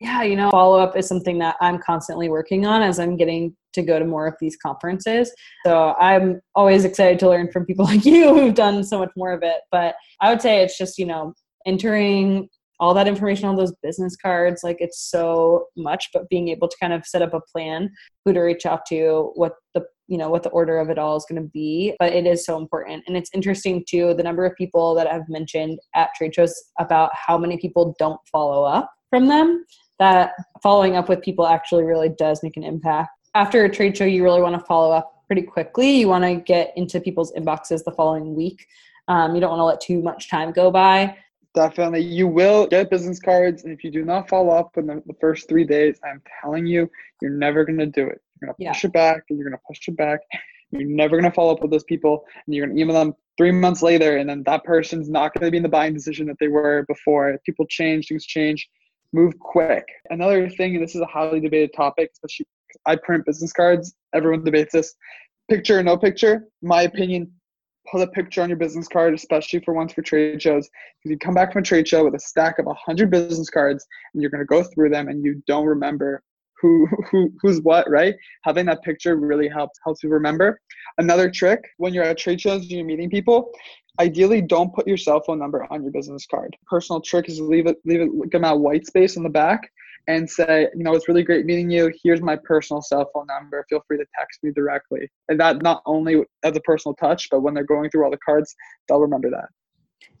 yeah, 0.00 0.22
you 0.22 0.36
know, 0.36 0.50
follow 0.50 0.78
up 0.78 0.96
is 0.96 1.06
something 1.06 1.38
that 1.38 1.56
I'm 1.60 1.78
constantly 1.78 2.28
working 2.28 2.66
on 2.66 2.82
as 2.82 2.98
I'm 2.98 3.16
getting 3.16 3.56
to 3.72 3.82
go 3.82 3.98
to 3.98 4.04
more 4.04 4.26
of 4.26 4.34
these 4.40 4.56
conferences. 4.56 5.32
So 5.64 5.94
I'm 6.00 6.40
always 6.54 6.84
excited 6.84 7.18
to 7.20 7.28
learn 7.28 7.50
from 7.50 7.66
people 7.66 7.84
like 7.92 8.04
you 8.04 8.34
who've 8.34 8.54
done 8.54 8.82
so 8.84 8.98
much 8.98 9.10
more 9.16 9.32
of 9.32 9.42
it. 9.42 9.60
But 9.70 9.94
I 10.20 10.30
would 10.30 10.42
say 10.42 10.62
it's 10.62 10.76
just, 10.76 10.98
you 10.98 11.06
know, 11.06 11.34
entering 11.66 12.48
all 12.80 12.94
that 12.94 13.06
information 13.06 13.46
on 13.46 13.56
those 13.56 13.72
business 13.82 14.16
cards, 14.16 14.64
like 14.64 14.78
it's 14.80 14.98
so 15.10 15.66
much, 15.76 16.08
but 16.12 16.28
being 16.28 16.48
able 16.48 16.66
to 16.66 16.76
kind 16.80 16.92
of 16.92 17.06
set 17.06 17.22
up 17.22 17.34
a 17.34 17.40
plan, 17.52 17.90
who 18.24 18.32
to 18.32 18.40
reach 18.40 18.66
out 18.66 18.86
to, 18.88 19.30
what 19.34 19.52
the 19.74 19.84
you 20.08 20.18
know 20.18 20.28
what 20.28 20.42
the 20.42 20.48
order 20.48 20.78
of 20.78 20.90
it 20.90 20.98
all 20.98 21.16
is 21.16 21.24
going 21.30 21.40
to 21.40 21.48
be 21.50 21.94
but 22.00 22.12
it 22.12 22.26
is 22.26 22.44
so 22.44 22.58
important 22.58 23.04
and 23.06 23.16
it's 23.16 23.30
interesting 23.32 23.84
too 23.88 24.12
the 24.14 24.24
number 24.24 24.44
of 24.44 24.52
people 24.56 24.92
that 24.92 25.06
i've 25.06 25.28
mentioned 25.28 25.78
at 25.94 26.08
trade 26.16 26.34
shows 26.34 26.52
about 26.80 27.12
how 27.14 27.38
many 27.38 27.56
people 27.56 27.94
don't 27.96 28.18
follow 28.32 28.64
up 28.64 28.90
from 29.08 29.28
them 29.28 29.64
that 30.00 30.32
following 30.62 30.96
up 30.96 31.08
with 31.08 31.20
people 31.20 31.46
actually 31.46 31.84
really 31.84 32.08
does 32.08 32.42
make 32.42 32.56
an 32.56 32.64
impact. 32.64 33.10
After 33.34 33.64
a 33.64 33.70
trade 33.70 33.96
show, 33.96 34.06
you 34.06 34.24
really 34.24 34.40
want 34.40 34.58
to 34.58 34.66
follow 34.66 34.90
up 34.90 35.24
pretty 35.26 35.42
quickly. 35.42 35.98
You 36.00 36.08
want 36.08 36.24
to 36.24 36.36
get 36.36 36.72
into 36.74 37.00
people's 37.00 37.32
inboxes 37.34 37.84
the 37.84 37.92
following 37.92 38.34
week. 38.34 38.66
Um, 39.06 39.34
you 39.34 39.40
don't 39.40 39.50
want 39.50 39.60
to 39.60 39.64
let 39.64 39.80
too 39.80 40.02
much 40.02 40.28
time 40.28 40.50
go 40.52 40.70
by. 40.70 41.16
Definitely. 41.54 42.02
You 42.02 42.28
will 42.28 42.66
get 42.66 42.90
business 42.90 43.18
cards. 43.18 43.64
And 43.64 43.72
if 43.72 43.82
you 43.82 43.90
do 43.90 44.04
not 44.04 44.28
follow 44.28 44.50
up 44.50 44.76
in 44.76 44.86
the, 44.86 45.02
the 45.06 45.14
first 45.20 45.48
three 45.48 45.64
days, 45.64 45.98
I'm 46.04 46.22
telling 46.40 46.66
you, 46.66 46.88
you're 47.20 47.32
never 47.32 47.64
going 47.64 47.78
to 47.78 47.86
do 47.86 48.06
it. 48.06 48.20
You're 48.40 48.46
going 48.46 48.54
to 48.56 48.62
Yeah. 48.62 48.72
push 48.72 48.84
it 48.84 48.92
back 48.92 49.24
and 49.28 49.38
you're 49.38 49.48
going 49.48 49.58
to 49.58 49.64
push 49.66 49.80
it 49.88 49.96
back. 49.96 50.20
You're 50.70 50.88
never 50.88 51.16
going 51.20 51.28
to 51.30 51.34
follow 51.34 51.52
up 51.52 51.62
with 51.62 51.72
those 51.72 51.84
people 51.84 52.24
and 52.46 52.54
you're 52.54 52.66
going 52.66 52.76
to 52.76 52.80
email 52.80 52.94
them 52.94 53.14
three 53.36 53.50
months 53.50 53.82
later. 53.82 54.18
And 54.18 54.30
then 54.30 54.44
that 54.44 54.62
person's 54.62 55.08
not 55.08 55.34
going 55.34 55.46
to 55.46 55.50
be 55.50 55.56
in 55.56 55.64
the 55.64 55.68
buying 55.68 55.92
decision 55.94 56.28
that 56.28 56.36
they 56.38 56.48
were 56.48 56.84
before. 56.86 57.36
People 57.44 57.66
change, 57.66 58.06
things 58.06 58.24
change. 58.24 58.68
Move 59.12 59.36
quick. 59.40 59.84
Another 60.10 60.48
thing, 60.48 60.76
and 60.76 60.84
this 60.84 60.94
is 60.94 61.00
a 61.00 61.06
highly 61.06 61.40
debated 61.40 61.72
topic, 61.74 62.10
especially 62.12 62.46
I 62.86 62.94
print 62.94 63.26
business 63.26 63.52
cards. 63.52 63.94
Everyone 64.14 64.44
debates 64.44 64.72
this. 64.72 64.94
Picture 65.50 65.80
or 65.80 65.82
no 65.82 65.96
picture. 65.96 66.44
My 66.62 66.82
opinion, 66.82 67.32
put 67.90 68.02
a 68.02 68.06
picture 68.06 68.42
on 68.42 68.48
your 68.48 68.58
business 68.58 68.88
card, 68.88 69.14
especially 69.14 69.60
for 69.60 69.74
ones 69.74 69.92
for 69.92 70.02
trade 70.02 70.40
shows. 70.40 70.68
Because 71.02 71.10
you 71.10 71.18
come 71.18 71.34
back 71.34 71.52
from 71.52 71.62
a 71.62 71.64
trade 71.64 71.88
show 71.88 72.04
with 72.04 72.14
a 72.14 72.20
stack 72.20 72.58
of 72.58 72.66
100 72.66 73.10
business 73.10 73.50
cards 73.50 73.86
and 74.12 74.22
you're 74.22 74.30
going 74.30 74.40
to 74.40 74.46
go 74.46 74.62
through 74.62 74.90
them 74.90 75.08
and 75.08 75.24
you 75.24 75.42
don't 75.46 75.66
remember 75.66 76.22
who, 76.60 76.86
who 77.10 77.32
who's 77.40 77.60
what, 77.62 77.88
right? 77.88 78.14
Having 78.44 78.66
that 78.66 78.82
picture 78.82 79.16
really 79.16 79.48
helps 79.48 79.78
helps 79.84 80.02
you 80.02 80.10
remember. 80.10 80.60
Another 80.98 81.30
trick 81.30 81.64
when 81.78 81.94
you're 81.94 82.04
at 82.04 82.18
trade 82.18 82.40
shows 82.40 82.62
and 82.62 82.70
you're 82.70 82.84
meeting 82.84 83.08
people, 83.08 83.50
ideally 83.98 84.42
don't 84.42 84.74
put 84.74 84.86
your 84.86 84.96
cell 84.96 85.22
phone 85.26 85.38
number 85.38 85.66
on 85.70 85.82
your 85.82 85.92
business 85.92 86.26
card. 86.26 86.54
Personal 86.66 87.00
trick 87.00 87.28
is 87.28 87.40
leave 87.40 87.66
it 87.66 87.76
leave 87.84 88.02
it 88.02 88.30
them 88.30 88.44
out 88.44 88.60
white 88.60 88.86
space 88.86 89.16
on 89.16 89.22
the 89.22 89.30
back 89.30 89.70
and 90.08 90.28
say, 90.28 90.68
you 90.74 90.82
know, 90.82 90.94
it's 90.94 91.08
really 91.08 91.22
great 91.22 91.46
meeting 91.46 91.70
you. 91.70 91.92
Here's 92.02 92.20
my 92.20 92.36
personal 92.36 92.82
cell 92.82 93.08
phone 93.14 93.26
number. 93.26 93.64
Feel 93.68 93.82
free 93.86 93.98
to 93.98 94.04
text 94.18 94.40
me 94.42 94.50
directly. 94.52 95.08
And 95.28 95.38
that 95.40 95.62
not 95.62 95.82
only 95.86 96.24
as 96.42 96.56
a 96.56 96.60
personal 96.60 96.94
touch, 96.94 97.28
but 97.30 97.40
when 97.40 97.54
they're 97.54 97.64
going 97.64 97.90
through 97.90 98.04
all 98.04 98.10
the 98.10 98.18
cards, 98.24 98.54
they'll 98.88 99.00
remember 99.00 99.30
that. 99.30 99.48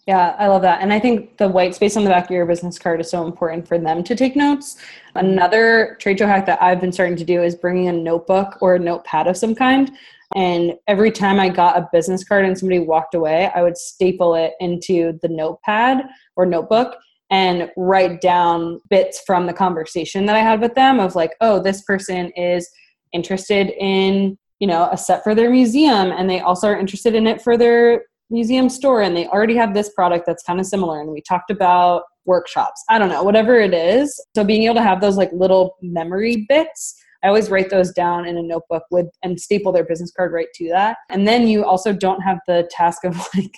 Yeah, 0.06 0.34
I 0.38 0.46
love 0.46 0.62
that. 0.62 0.80
And 0.80 0.92
I 0.92 0.98
think 0.98 1.36
the 1.36 1.48
white 1.48 1.74
space 1.74 1.96
on 1.96 2.04
the 2.04 2.10
back 2.10 2.24
of 2.24 2.30
your 2.30 2.46
business 2.46 2.78
card 2.78 3.00
is 3.00 3.10
so 3.10 3.24
important 3.24 3.68
for 3.68 3.78
them 3.78 4.02
to 4.04 4.16
take 4.16 4.34
notes. 4.34 4.76
Another 5.14 5.96
trade 6.00 6.18
show 6.18 6.26
hack 6.26 6.46
that 6.46 6.60
I've 6.62 6.80
been 6.80 6.92
starting 6.92 7.16
to 7.16 7.24
do 7.24 7.42
is 7.42 7.54
bringing 7.54 7.88
a 7.88 7.92
notebook 7.92 8.58
or 8.60 8.76
a 8.76 8.78
notepad 8.78 9.26
of 9.26 9.36
some 9.36 9.54
kind. 9.54 9.90
And 10.36 10.74
every 10.86 11.10
time 11.10 11.40
I 11.40 11.48
got 11.48 11.76
a 11.76 11.88
business 11.92 12.24
card 12.24 12.44
and 12.44 12.56
somebody 12.56 12.78
walked 12.78 13.14
away, 13.14 13.50
I 13.54 13.62
would 13.62 13.76
staple 13.76 14.34
it 14.36 14.54
into 14.60 15.18
the 15.22 15.28
notepad 15.28 16.04
or 16.36 16.46
notebook 16.46 16.96
and 17.30 17.70
write 17.76 18.20
down 18.20 18.80
bits 18.90 19.22
from 19.26 19.46
the 19.46 19.52
conversation 19.52 20.26
that 20.26 20.36
I 20.36 20.40
had 20.40 20.60
with 20.60 20.74
them 20.74 20.98
of 20.98 21.14
like, 21.14 21.32
oh, 21.40 21.62
this 21.62 21.82
person 21.82 22.32
is 22.36 22.68
interested 23.12 23.72
in, 23.78 24.36
you 24.58 24.66
know, 24.66 24.88
a 24.90 24.96
set 24.96 25.22
for 25.22 25.34
their 25.34 25.50
museum 25.50 26.10
and 26.10 26.28
they 26.28 26.40
also 26.40 26.68
are 26.68 26.78
interested 26.78 27.14
in 27.14 27.26
it 27.26 27.40
for 27.40 27.56
their 27.56 28.04
museum 28.30 28.68
store 28.68 29.02
and 29.02 29.16
they 29.16 29.26
already 29.26 29.56
have 29.56 29.74
this 29.74 29.92
product 29.94 30.24
that's 30.26 30.42
kind 30.42 30.60
of 30.60 30.66
similar 30.66 31.00
and 31.00 31.10
we 31.10 31.22
talked 31.22 31.50
about 31.50 32.02
workshops. 32.26 32.82
I 32.88 32.98
don't 32.98 33.08
know 33.08 33.22
whatever 33.22 33.60
it 33.60 33.74
is. 33.74 34.14
So 34.34 34.44
being 34.44 34.64
able 34.64 34.76
to 34.76 34.82
have 34.82 35.00
those 35.00 35.16
like 35.16 35.32
little 35.32 35.76
memory 35.82 36.46
bits 36.48 36.96
i 37.22 37.28
always 37.28 37.50
write 37.50 37.70
those 37.70 37.92
down 37.92 38.26
in 38.26 38.38
a 38.38 38.42
notebook 38.42 38.84
with 38.90 39.06
and 39.22 39.38
staple 39.38 39.72
their 39.72 39.84
business 39.84 40.12
card 40.16 40.32
right 40.32 40.48
to 40.54 40.68
that. 40.68 40.98
And 41.08 41.26
then 41.26 41.46
you 41.46 41.64
also 41.64 41.92
don't 41.92 42.20
have 42.20 42.38
the 42.46 42.68
task 42.70 43.04
of 43.04 43.16
like 43.36 43.52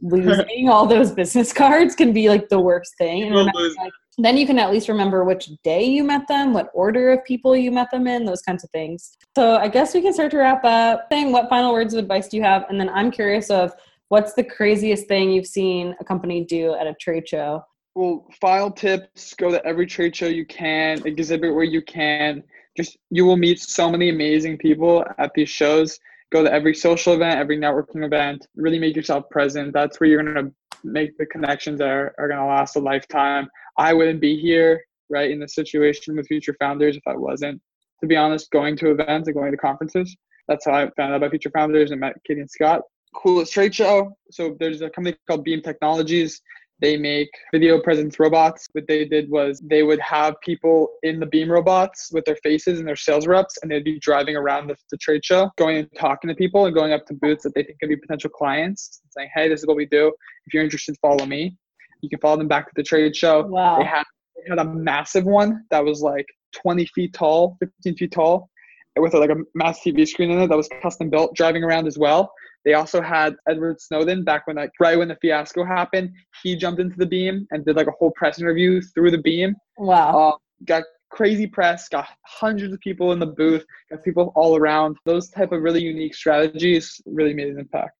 losing 0.00 0.68
all 0.68 0.86
those 0.86 1.12
business 1.12 1.52
cards 1.62 1.94
can 1.94 2.12
be 2.12 2.28
like 2.28 2.48
the 2.48 2.60
worst 2.60 2.94
thing. 2.98 3.30
Remember, 3.30 3.52
like, 3.78 3.92
then 4.18 4.36
you 4.36 4.46
can 4.46 4.58
at 4.58 4.70
least 4.70 4.88
remember 4.88 5.24
which 5.24 5.50
day 5.62 5.84
you 5.84 6.02
met 6.02 6.26
them 6.28 6.54
what 6.54 6.70
order 6.72 7.10
of 7.10 7.24
people 7.24 7.54
you 7.54 7.70
met 7.70 7.90
them 7.90 8.06
in 8.06 8.24
those 8.24 8.42
kinds 8.42 8.64
of 8.64 8.70
things. 8.70 9.16
So 9.36 9.56
i 9.56 9.68
guess 9.68 9.94
we 9.94 10.00
can 10.00 10.12
start 10.12 10.30
to 10.32 10.38
wrap 10.38 10.64
up. 10.64 11.06
Saying 11.10 11.32
what 11.32 11.48
final 11.48 11.72
words 11.72 11.94
of 11.94 11.98
advice 11.98 12.28
do 12.28 12.36
you 12.36 12.42
have? 12.42 12.64
And 12.68 12.80
then 12.80 12.88
i'm 12.90 13.10
curious 13.10 13.50
of 13.50 13.72
what's 14.08 14.34
the 14.34 14.44
craziest 14.44 15.06
thing 15.08 15.30
you've 15.30 15.46
seen 15.46 15.94
a 16.00 16.04
company 16.04 16.44
do 16.44 16.74
at 16.74 16.86
a 16.86 16.94
trade 16.94 17.28
show? 17.28 17.62
Well, 17.94 18.26
file 18.40 18.70
tips: 18.70 19.34
go 19.34 19.50
to 19.50 19.64
every 19.64 19.86
trade 19.86 20.14
show 20.14 20.26
you 20.26 20.44
can, 20.44 21.06
exhibit 21.06 21.54
where 21.54 21.64
you 21.64 21.82
can. 21.82 22.42
Just 22.76 22.98
you 23.10 23.24
will 23.24 23.38
meet 23.38 23.58
so 23.58 23.90
many 23.90 24.10
amazing 24.10 24.58
people 24.58 25.04
at 25.18 25.32
these 25.34 25.48
shows, 25.48 25.98
go 26.32 26.42
to 26.42 26.52
every 26.52 26.74
social 26.74 27.14
event, 27.14 27.38
every 27.38 27.58
networking 27.58 28.04
event, 28.04 28.46
really 28.56 28.78
make 28.78 28.96
yourself 28.96 29.24
present. 29.30 29.72
That's 29.72 30.00
where 30.00 30.08
you're 30.08 30.22
going 30.22 30.46
to 30.46 30.52
make 30.84 31.16
the 31.18 31.26
connections 31.26 31.78
that 31.78 31.88
are, 31.88 32.14
are 32.18 32.28
going 32.28 32.40
to 32.40 32.46
last 32.46 32.76
a 32.76 32.80
lifetime. 32.80 33.48
I 33.78 33.92
wouldn't 33.92 34.20
be 34.20 34.36
here, 34.36 34.82
right, 35.08 35.30
in 35.30 35.38
the 35.38 35.48
situation 35.48 36.16
with 36.16 36.26
Future 36.26 36.56
Founders 36.58 36.96
if 36.96 37.02
I 37.06 37.16
wasn't, 37.16 37.60
to 38.00 38.06
be 38.06 38.16
honest, 38.16 38.50
going 38.50 38.76
to 38.78 38.90
events 38.90 39.28
and 39.28 39.36
going 39.36 39.52
to 39.52 39.58
conferences. 39.58 40.16
That's 40.48 40.64
how 40.64 40.72
I 40.72 40.90
found 40.96 41.12
out 41.12 41.16
about 41.16 41.30
Future 41.30 41.50
Founders 41.50 41.90
and 41.90 42.00
met 42.00 42.14
Katie 42.26 42.40
and 42.40 42.50
Scott. 42.50 42.82
Coolest 43.14 43.52
trade 43.52 43.74
show. 43.74 44.16
So 44.30 44.56
there's 44.60 44.82
a 44.82 44.90
company 44.90 45.16
called 45.28 45.44
Beam 45.44 45.62
Technologies. 45.62 46.40
They 46.80 46.96
make 46.98 47.30
video 47.52 47.80
presence 47.80 48.18
robots. 48.20 48.68
What 48.72 48.86
they 48.86 49.06
did 49.06 49.30
was 49.30 49.62
they 49.64 49.82
would 49.82 50.00
have 50.00 50.34
people 50.42 50.90
in 51.02 51.18
the 51.18 51.26
beam 51.26 51.50
robots 51.50 52.10
with 52.12 52.24
their 52.26 52.36
faces 52.36 52.78
and 52.78 52.86
their 52.86 52.96
sales 52.96 53.26
reps, 53.26 53.56
and 53.62 53.70
they'd 53.70 53.84
be 53.84 53.98
driving 53.98 54.36
around 54.36 54.66
the, 54.66 54.76
the 54.90 54.98
trade 54.98 55.24
show, 55.24 55.50
going 55.56 55.78
and 55.78 55.88
talking 55.98 56.28
to 56.28 56.34
people 56.34 56.66
and 56.66 56.74
going 56.74 56.92
up 56.92 57.06
to 57.06 57.14
booths 57.14 57.44
that 57.44 57.54
they 57.54 57.62
think 57.62 57.78
could 57.80 57.88
be 57.88 57.96
potential 57.96 58.28
clients, 58.28 59.00
saying, 59.16 59.30
Hey, 59.34 59.48
this 59.48 59.60
is 59.60 59.66
what 59.66 59.76
we 59.76 59.86
do. 59.86 60.12
If 60.46 60.52
you're 60.52 60.62
interested, 60.62 60.96
follow 61.00 61.24
me. 61.24 61.56
You 62.02 62.10
can 62.10 62.18
follow 62.20 62.36
them 62.36 62.48
back 62.48 62.66
to 62.66 62.72
the 62.76 62.82
trade 62.82 63.16
show. 63.16 63.46
Wow. 63.46 63.78
They 63.78 63.84
had, 63.84 64.04
they 64.36 64.50
had 64.50 64.58
a 64.58 64.64
massive 64.64 65.24
one 65.24 65.64
that 65.70 65.82
was 65.82 66.02
like 66.02 66.26
20 66.62 66.84
feet 66.94 67.14
tall, 67.14 67.56
15 67.60 67.96
feet 67.96 68.12
tall, 68.12 68.50
with 68.98 69.14
like 69.14 69.30
a 69.30 69.36
massive 69.54 69.94
TV 69.94 70.06
screen 70.06 70.30
in 70.30 70.40
it 70.40 70.48
that 70.48 70.56
was 70.56 70.68
custom 70.82 71.08
built, 71.08 71.34
driving 71.34 71.64
around 71.64 71.86
as 71.86 71.98
well. 71.98 72.32
They 72.66 72.74
also 72.74 73.00
had 73.00 73.36
Edward 73.48 73.80
Snowden 73.80 74.24
back 74.24 74.48
when 74.48 74.56
like 74.56 74.72
right 74.80 74.98
when 74.98 75.06
the 75.06 75.16
fiasco 75.22 75.64
happened. 75.64 76.10
He 76.42 76.56
jumped 76.56 76.80
into 76.80 76.96
the 76.96 77.06
beam 77.06 77.46
and 77.52 77.64
did 77.64 77.76
like 77.76 77.86
a 77.86 77.92
whole 77.92 78.10
press 78.10 78.40
interview 78.40 78.82
through 78.82 79.12
the 79.12 79.22
beam. 79.22 79.54
Wow. 79.78 80.18
Uh, 80.18 80.36
got 80.64 80.82
crazy 81.10 81.46
press, 81.46 81.88
got 81.88 82.08
hundreds 82.26 82.74
of 82.74 82.80
people 82.80 83.12
in 83.12 83.20
the 83.20 83.26
booth, 83.26 83.64
got 83.88 84.02
people 84.02 84.32
all 84.34 84.56
around. 84.56 84.96
Those 85.04 85.30
type 85.30 85.52
of 85.52 85.62
really 85.62 85.80
unique 85.80 86.16
strategies 86.16 87.00
really 87.06 87.34
made 87.34 87.46
an 87.46 87.60
impact. 87.60 87.92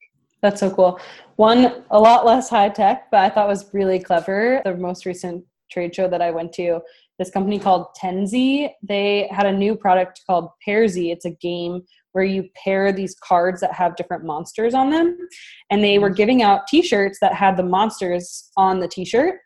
That's 0.43 0.59
so 0.59 0.71
cool. 0.75 1.01
One, 1.37 1.85
a 1.93 1.99
lot 1.99 2.27
less 2.27 2.51
high 2.51 2.69
tech, 2.69 3.09
but 3.13 3.21
I 3.21 3.31
thought 3.31 3.47
was 3.47 3.73
really 3.73 4.01
clever. 4.01 4.63
The 4.65 4.75
most 4.75 5.07
recent 5.07 5.45
trade 5.71 5.95
show 5.95 6.09
that 6.09 6.21
I 6.21 6.33
went 6.33 6.53
to, 6.55 6.81
this 7.19 7.31
company 7.31 7.59
called 7.61 7.87
Tenzi, 8.01 8.71
they 8.83 9.29
had 9.31 9.47
a 9.47 9.53
new 9.53 9.77
product 9.77 10.23
called 10.27 10.51
Pairzy. 10.67 11.13
It's 11.13 11.25
a 11.25 11.31
game 11.31 11.83
where 12.17 12.25
you 12.25 12.49
pair 12.65 12.91
these 12.93 13.15
cards 13.23 13.61
that 13.61 13.75
have 13.75 13.95
different 13.95 14.25
monsters 14.25 14.73
on 14.73 14.89
them. 14.89 15.19
And 15.69 15.85
they 15.85 15.99
were 15.99 16.09
mm-hmm. 16.09 16.17
giving 16.17 16.43
out 16.43 16.67
t 16.67 16.81
shirts 16.81 17.19
that 17.21 17.35
had 17.35 17.59
the 17.59 17.63
monsters 17.63 18.51
on 18.57 18.81
the 18.81 18.89
t 18.89 19.05
shirt. 19.05 19.39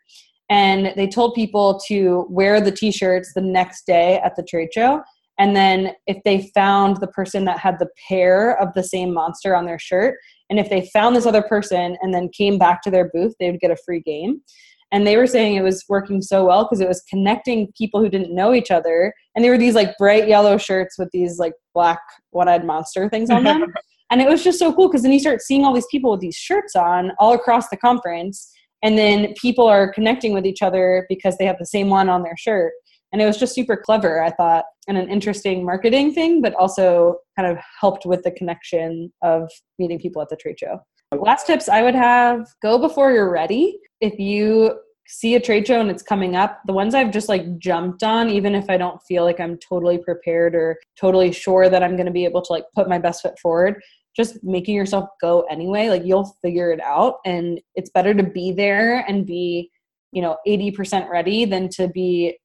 And 0.49 0.93
they 0.95 1.05
told 1.05 1.33
people 1.33 1.81
to 1.89 2.25
wear 2.29 2.61
the 2.61 2.71
t 2.71 2.89
shirts 2.89 3.33
the 3.35 3.41
next 3.41 3.85
day 3.85 4.21
at 4.23 4.37
the 4.37 4.43
trade 4.43 4.69
show. 4.73 5.03
And 5.37 5.53
then 5.53 5.91
if 6.07 6.17
they 6.23 6.49
found 6.55 7.01
the 7.01 7.07
person 7.07 7.43
that 7.43 7.59
had 7.59 7.77
the 7.77 7.89
pair 8.07 8.57
of 8.57 8.73
the 8.73 8.83
same 8.85 9.13
monster 9.13 9.53
on 9.53 9.65
their 9.65 9.79
shirt, 9.79 10.15
and 10.49 10.57
if 10.57 10.69
they 10.69 10.89
found 10.93 11.13
this 11.13 11.25
other 11.25 11.41
person 11.41 11.97
and 12.01 12.13
then 12.13 12.29
came 12.29 12.57
back 12.57 12.81
to 12.83 12.91
their 12.91 13.09
booth, 13.13 13.33
they 13.37 13.51
would 13.51 13.59
get 13.59 13.71
a 13.71 13.77
free 13.85 13.99
game 13.99 14.41
and 14.91 15.07
they 15.07 15.15
were 15.15 15.27
saying 15.27 15.55
it 15.55 15.63
was 15.63 15.85
working 15.87 16.21
so 16.21 16.45
well 16.45 16.65
because 16.65 16.81
it 16.81 16.87
was 16.87 17.01
connecting 17.09 17.71
people 17.77 18.01
who 18.01 18.09
didn't 18.09 18.35
know 18.35 18.53
each 18.53 18.71
other. 18.71 19.13
And 19.35 19.43
they 19.43 19.49
were 19.49 19.57
these 19.57 19.75
like 19.75 19.97
bright 19.97 20.27
yellow 20.27 20.57
shirts 20.57 20.97
with 20.97 21.09
these 21.13 21.39
like 21.39 21.53
black 21.73 21.99
one-eyed 22.31 22.65
monster 22.65 23.09
things 23.09 23.29
on 23.29 23.43
them. 23.43 23.65
And 24.09 24.21
it 24.21 24.27
was 24.27 24.43
just 24.43 24.59
so 24.59 24.73
cool 24.73 24.89
because 24.89 25.03
then 25.03 25.13
you 25.13 25.21
start 25.21 25.41
seeing 25.41 25.63
all 25.63 25.73
these 25.73 25.87
people 25.89 26.11
with 26.11 26.19
these 26.19 26.35
shirts 26.35 26.75
on 26.75 27.13
all 27.17 27.31
across 27.31 27.69
the 27.69 27.77
conference. 27.77 28.51
And 28.83 28.97
then 28.97 29.33
people 29.41 29.67
are 29.67 29.89
connecting 29.93 30.33
with 30.33 30.45
each 30.45 30.61
other 30.61 31.05
because 31.07 31.37
they 31.37 31.45
have 31.45 31.57
the 31.57 31.65
same 31.65 31.89
one 31.89 32.09
on 32.09 32.21
their 32.21 32.35
shirt. 32.37 32.73
And 33.13 33.21
it 33.21 33.25
was 33.25 33.37
just 33.37 33.55
super 33.55 33.77
clever 33.77 34.21
i 34.21 34.29
thought 34.31 34.65
and 34.89 34.97
an 34.97 35.09
interesting 35.09 35.65
marketing 35.65 36.13
thing 36.13 36.41
but 36.41 36.53
also 36.55 37.17
kind 37.37 37.49
of 37.49 37.57
helped 37.79 38.05
with 38.05 38.23
the 38.23 38.31
connection 38.31 39.11
of 39.21 39.49
meeting 39.79 39.97
people 39.99 40.21
at 40.21 40.27
the 40.27 40.35
trade 40.35 40.59
show. 40.59 40.79
Last 41.17 41.47
tips 41.47 41.69
i 41.69 41.81
would 41.81 41.95
have 41.95 42.47
go 42.61 42.77
before 42.77 43.11
you're 43.13 43.31
ready 43.31 43.79
if 44.01 44.19
you 44.19 44.79
see 45.07 45.35
a 45.35 45.39
trade 45.39 45.67
show 45.67 45.79
and 45.79 45.91
it's 45.91 46.03
coming 46.03 46.35
up, 46.35 46.61
the 46.65 46.73
ones 46.73 46.95
I've 46.95 47.11
just 47.11 47.29
like 47.29 47.57
jumped 47.57 48.01
on, 48.03 48.29
even 48.29 48.55
if 48.55 48.69
I 48.69 48.77
don't 48.77 49.01
feel 49.03 49.23
like 49.23 49.39
I'm 49.39 49.57
totally 49.57 49.97
prepared 49.97 50.55
or 50.55 50.77
totally 50.97 51.31
sure 51.31 51.69
that 51.69 51.83
I'm 51.83 51.95
going 51.95 52.05
to 52.05 52.11
be 52.11 52.25
able 52.25 52.41
to 52.41 52.53
like 52.53 52.65
put 52.73 52.89
my 52.89 52.97
best 52.97 53.21
foot 53.21 53.37
forward, 53.39 53.81
just 54.15 54.43
making 54.43 54.75
yourself 54.75 55.09
go 55.19 55.41
anyway, 55.51 55.89
like 55.89 56.03
you'll 56.05 56.35
figure 56.41 56.71
it 56.71 56.81
out. 56.81 57.15
And 57.25 57.59
it's 57.75 57.89
better 57.89 58.13
to 58.13 58.23
be 58.23 58.51
there 58.51 58.99
and 59.07 59.25
be, 59.25 59.69
you 60.11 60.21
know, 60.21 60.37
80% 60.47 61.09
ready 61.09 61.45
than 61.45 61.69
to 61.69 61.87
be 61.89 62.37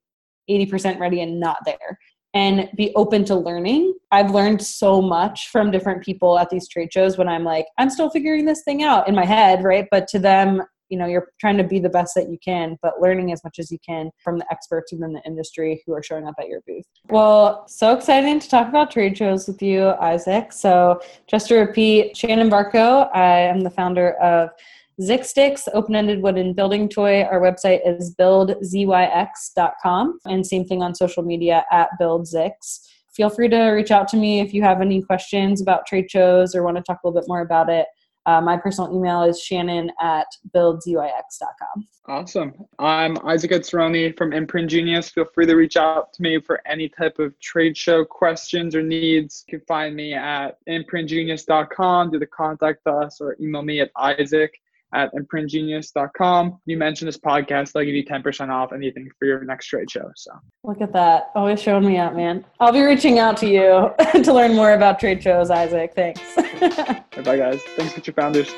80% 0.50 0.98
ready 0.98 1.20
and 1.20 1.40
not 1.40 1.58
there 1.64 1.98
and 2.34 2.68
be 2.76 2.92
open 2.96 3.24
to 3.24 3.34
learning. 3.34 3.94
I've 4.10 4.30
learned 4.30 4.60
so 4.60 5.00
much 5.00 5.48
from 5.48 5.70
different 5.70 6.04
people 6.04 6.38
at 6.38 6.50
these 6.50 6.68
trade 6.68 6.92
shows 6.92 7.16
when 7.16 7.28
I'm 7.28 7.44
like, 7.44 7.66
I'm 7.78 7.90
still 7.90 8.10
figuring 8.10 8.44
this 8.44 8.62
thing 8.62 8.82
out 8.82 9.08
in 9.08 9.14
my 9.14 9.24
head, 9.24 9.64
right? 9.64 9.86
But 9.90 10.06
to 10.08 10.18
them, 10.18 10.62
you 10.88 10.98
know 10.98 11.06
you're 11.06 11.28
trying 11.40 11.56
to 11.56 11.64
be 11.64 11.78
the 11.78 11.88
best 11.88 12.14
that 12.14 12.28
you 12.28 12.38
can 12.44 12.76
but 12.82 13.00
learning 13.00 13.32
as 13.32 13.42
much 13.44 13.58
as 13.58 13.70
you 13.70 13.78
can 13.84 14.10
from 14.22 14.38
the 14.38 14.46
experts 14.50 14.92
within 14.92 15.12
the 15.12 15.22
industry 15.26 15.82
who 15.86 15.92
are 15.92 16.02
showing 16.02 16.26
up 16.26 16.34
at 16.38 16.48
your 16.48 16.60
booth 16.66 16.84
well 17.08 17.66
so 17.68 17.94
exciting 17.94 18.38
to 18.38 18.48
talk 18.48 18.68
about 18.68 18.90
trade 18.90 19.16
shows 19.16 19.46
with 19.46 19.62
you 19.62 19.90
isaac 20.00 20.52
so 20.52 21.00
just 21.26 21.48
to 21.48 21.56
repeat 21.56 22.16
shannon 22.16 22.50
barco 22.50 23.08
i 23.14 23.38
am 23.38 23.60
the 23.60 23.70
founder 23.70 24.12
of 24.14 24.50
Zixtix, 24.98 25.68
open-ended 25.74 26.22
wooden 26.22 26.54
building 26.54 26.88
toy. 26.88 27.22
Our 27.24 27.38
website 27.38 27.86
is 27.86 28.14
buildzyx.com 28.14 30.20
and 30.24 30.46
same 30.46 30.64
thing 30.64 30.82
on 30.82 30.94
social 30.94 31.22
media 31.22 31.66
at 31.70 31.90
buildzyx. 32.00 32.80
Feel 33.12 33.28
free 33.28 33.48
to 33.48 33.68
reach 33.70 33.90
out 33.90 34.08
to 34.08 34.16
me 34.16 34.40
if 34.40 34.54
you 34.54 34.62
have 34.62 34.80
any 34.80 35.02
questions 35.02 35.60
about 35.60 35.86
trade 35.86 36.10
shows 36.10 36.54
or 36.54 36.62
want 36.62 36.78
to 36.78 36.82
talk 36.82 37.00
a 37.02 37.06
little 37.06 37.20
bit 37.20 37.28
more 37.28 37.42
about 37.42 37.68
it. 37.68 37.86
Uh, 38.26 38.40
my 38.40 38.56
personal 38.56 38.92
email 38.94 39.22
is 39.22 39.40
shannon 39.40 39.90
at 40.00 40.26
buildzyx.com. 40.54 41.86
Awesome. 42.08 42.54
I'm 42.78 43.16
Isaac 43.24 43.52
Etzroni 43.52 44.16
from 44.16 44.32
Imprint 44.32 44.68
Genius. 44.68 45.10
Feel 45.10 45.26
free 45.32 45.46
to 45.46 45.54
reach 45.54 45.76
out 45.76 46.12
to 46.14 46.22
me 46.22 46.40
for 46.40 46.60
any 46.66 46.88
type 46.88 47.20
of 47.20 47.38
trade 47.38 47.76
show 47.76 48.04
questions 48.04 48.74
or 48.74 48.82
needs. 48.82 49.44
You 49.46 49.58
can 49.58 49.66
find 49.66 49.94
me 49.94 50.14
at 50.14 50.58
imprintgenius.com, 50.68 52.10
do 52.10 52.18
the 52.18 52.26
contact 52.26 52.86
us, 52.86 53.20
or 53.20 53.36
email 53.40 53.62
me 53.62 53.80
at 53.80 53.90
isaac 53.96 54.58
at 54.94 55.10
imprintgenius.com. 55.14 56.60
You 56.66 56.76
mentioned 56.76 57.08
this 57.08 57.18
podcast, 57.18 57.72
they'll 57.72 57.84
give 57.84 57.94
you 57.94 58.04
10% 58.04 58.50
off 58.50 58.72
anything 58.72 59.08
for 59.18 59.26
your 59.26 59.44
next 59.44 59.66
trade 59.66 59.90
show. 59.90 60.10
So 60.16 60.32
look 60.64 60.80
at 60.80 60.92
that. 60.92 61.30
Always 61.34 61.60
showing 61.60 61.86
me 61.86 61.96
out, 61.96 62.14
man. 62.14 62.44
I'll 62.60 62.72
be 62.72 62.82
reaching 62.82 63.18
out 63.18 63.36
to 63.38 63.46
you 63.46 63.92
to 64.22 64.32
learn 64.32 64.54
more 64.54 64.72
about 64.72 64.98
trade 64.98 65.22
shows, 65.22 65.50
Isaac. 65.50 65.94
Thanks. 65.94 66.20
bye, 66.36 67.36
guys. 67.36 67.62
Thanks, 67.76 67.92
for 67.92 68.00
Future 68.00 68.12
Founders. 68.12 68.52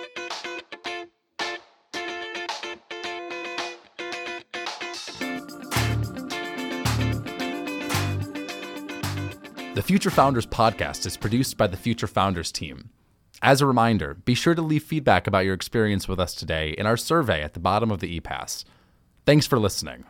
The 9.74 9.82
Future 9.84 10.10
Founders 10.10 10.44
podcast 10.44 11.06
is 11.06 11.16
produced 11.16 11.56
by 11.56 11.68
the 11.68 11.76
Future 11.76 12.08
Founders 12.08 12.50
team. 12.50 12.90
As 13.40 13.60
a 13.60 13.66
reminder, 13.66 14.14
be 14.14 14.34
sure 14.34 14.54
to 14.54 14.62
leave 14.62 14.82
feedback 14.82 15.26
about 15.26 15.44
your 15.44 15.54
experience 15.54 16.08
with 16.08 16.18
us 16.18 16.34
today 16.34 16.70
in 16.70 16.86
our 16.86 16.96
survey 16.96 17.42
at 17.42 17.54
the 17.54 17.60
bottom 17.60 17.90
of 17.90 18.00
the 18.00 18.20
ePass. 18.20 18.64
Thanks 19.26 19.46
for 19.46 19.58
listening. 19.60 20.04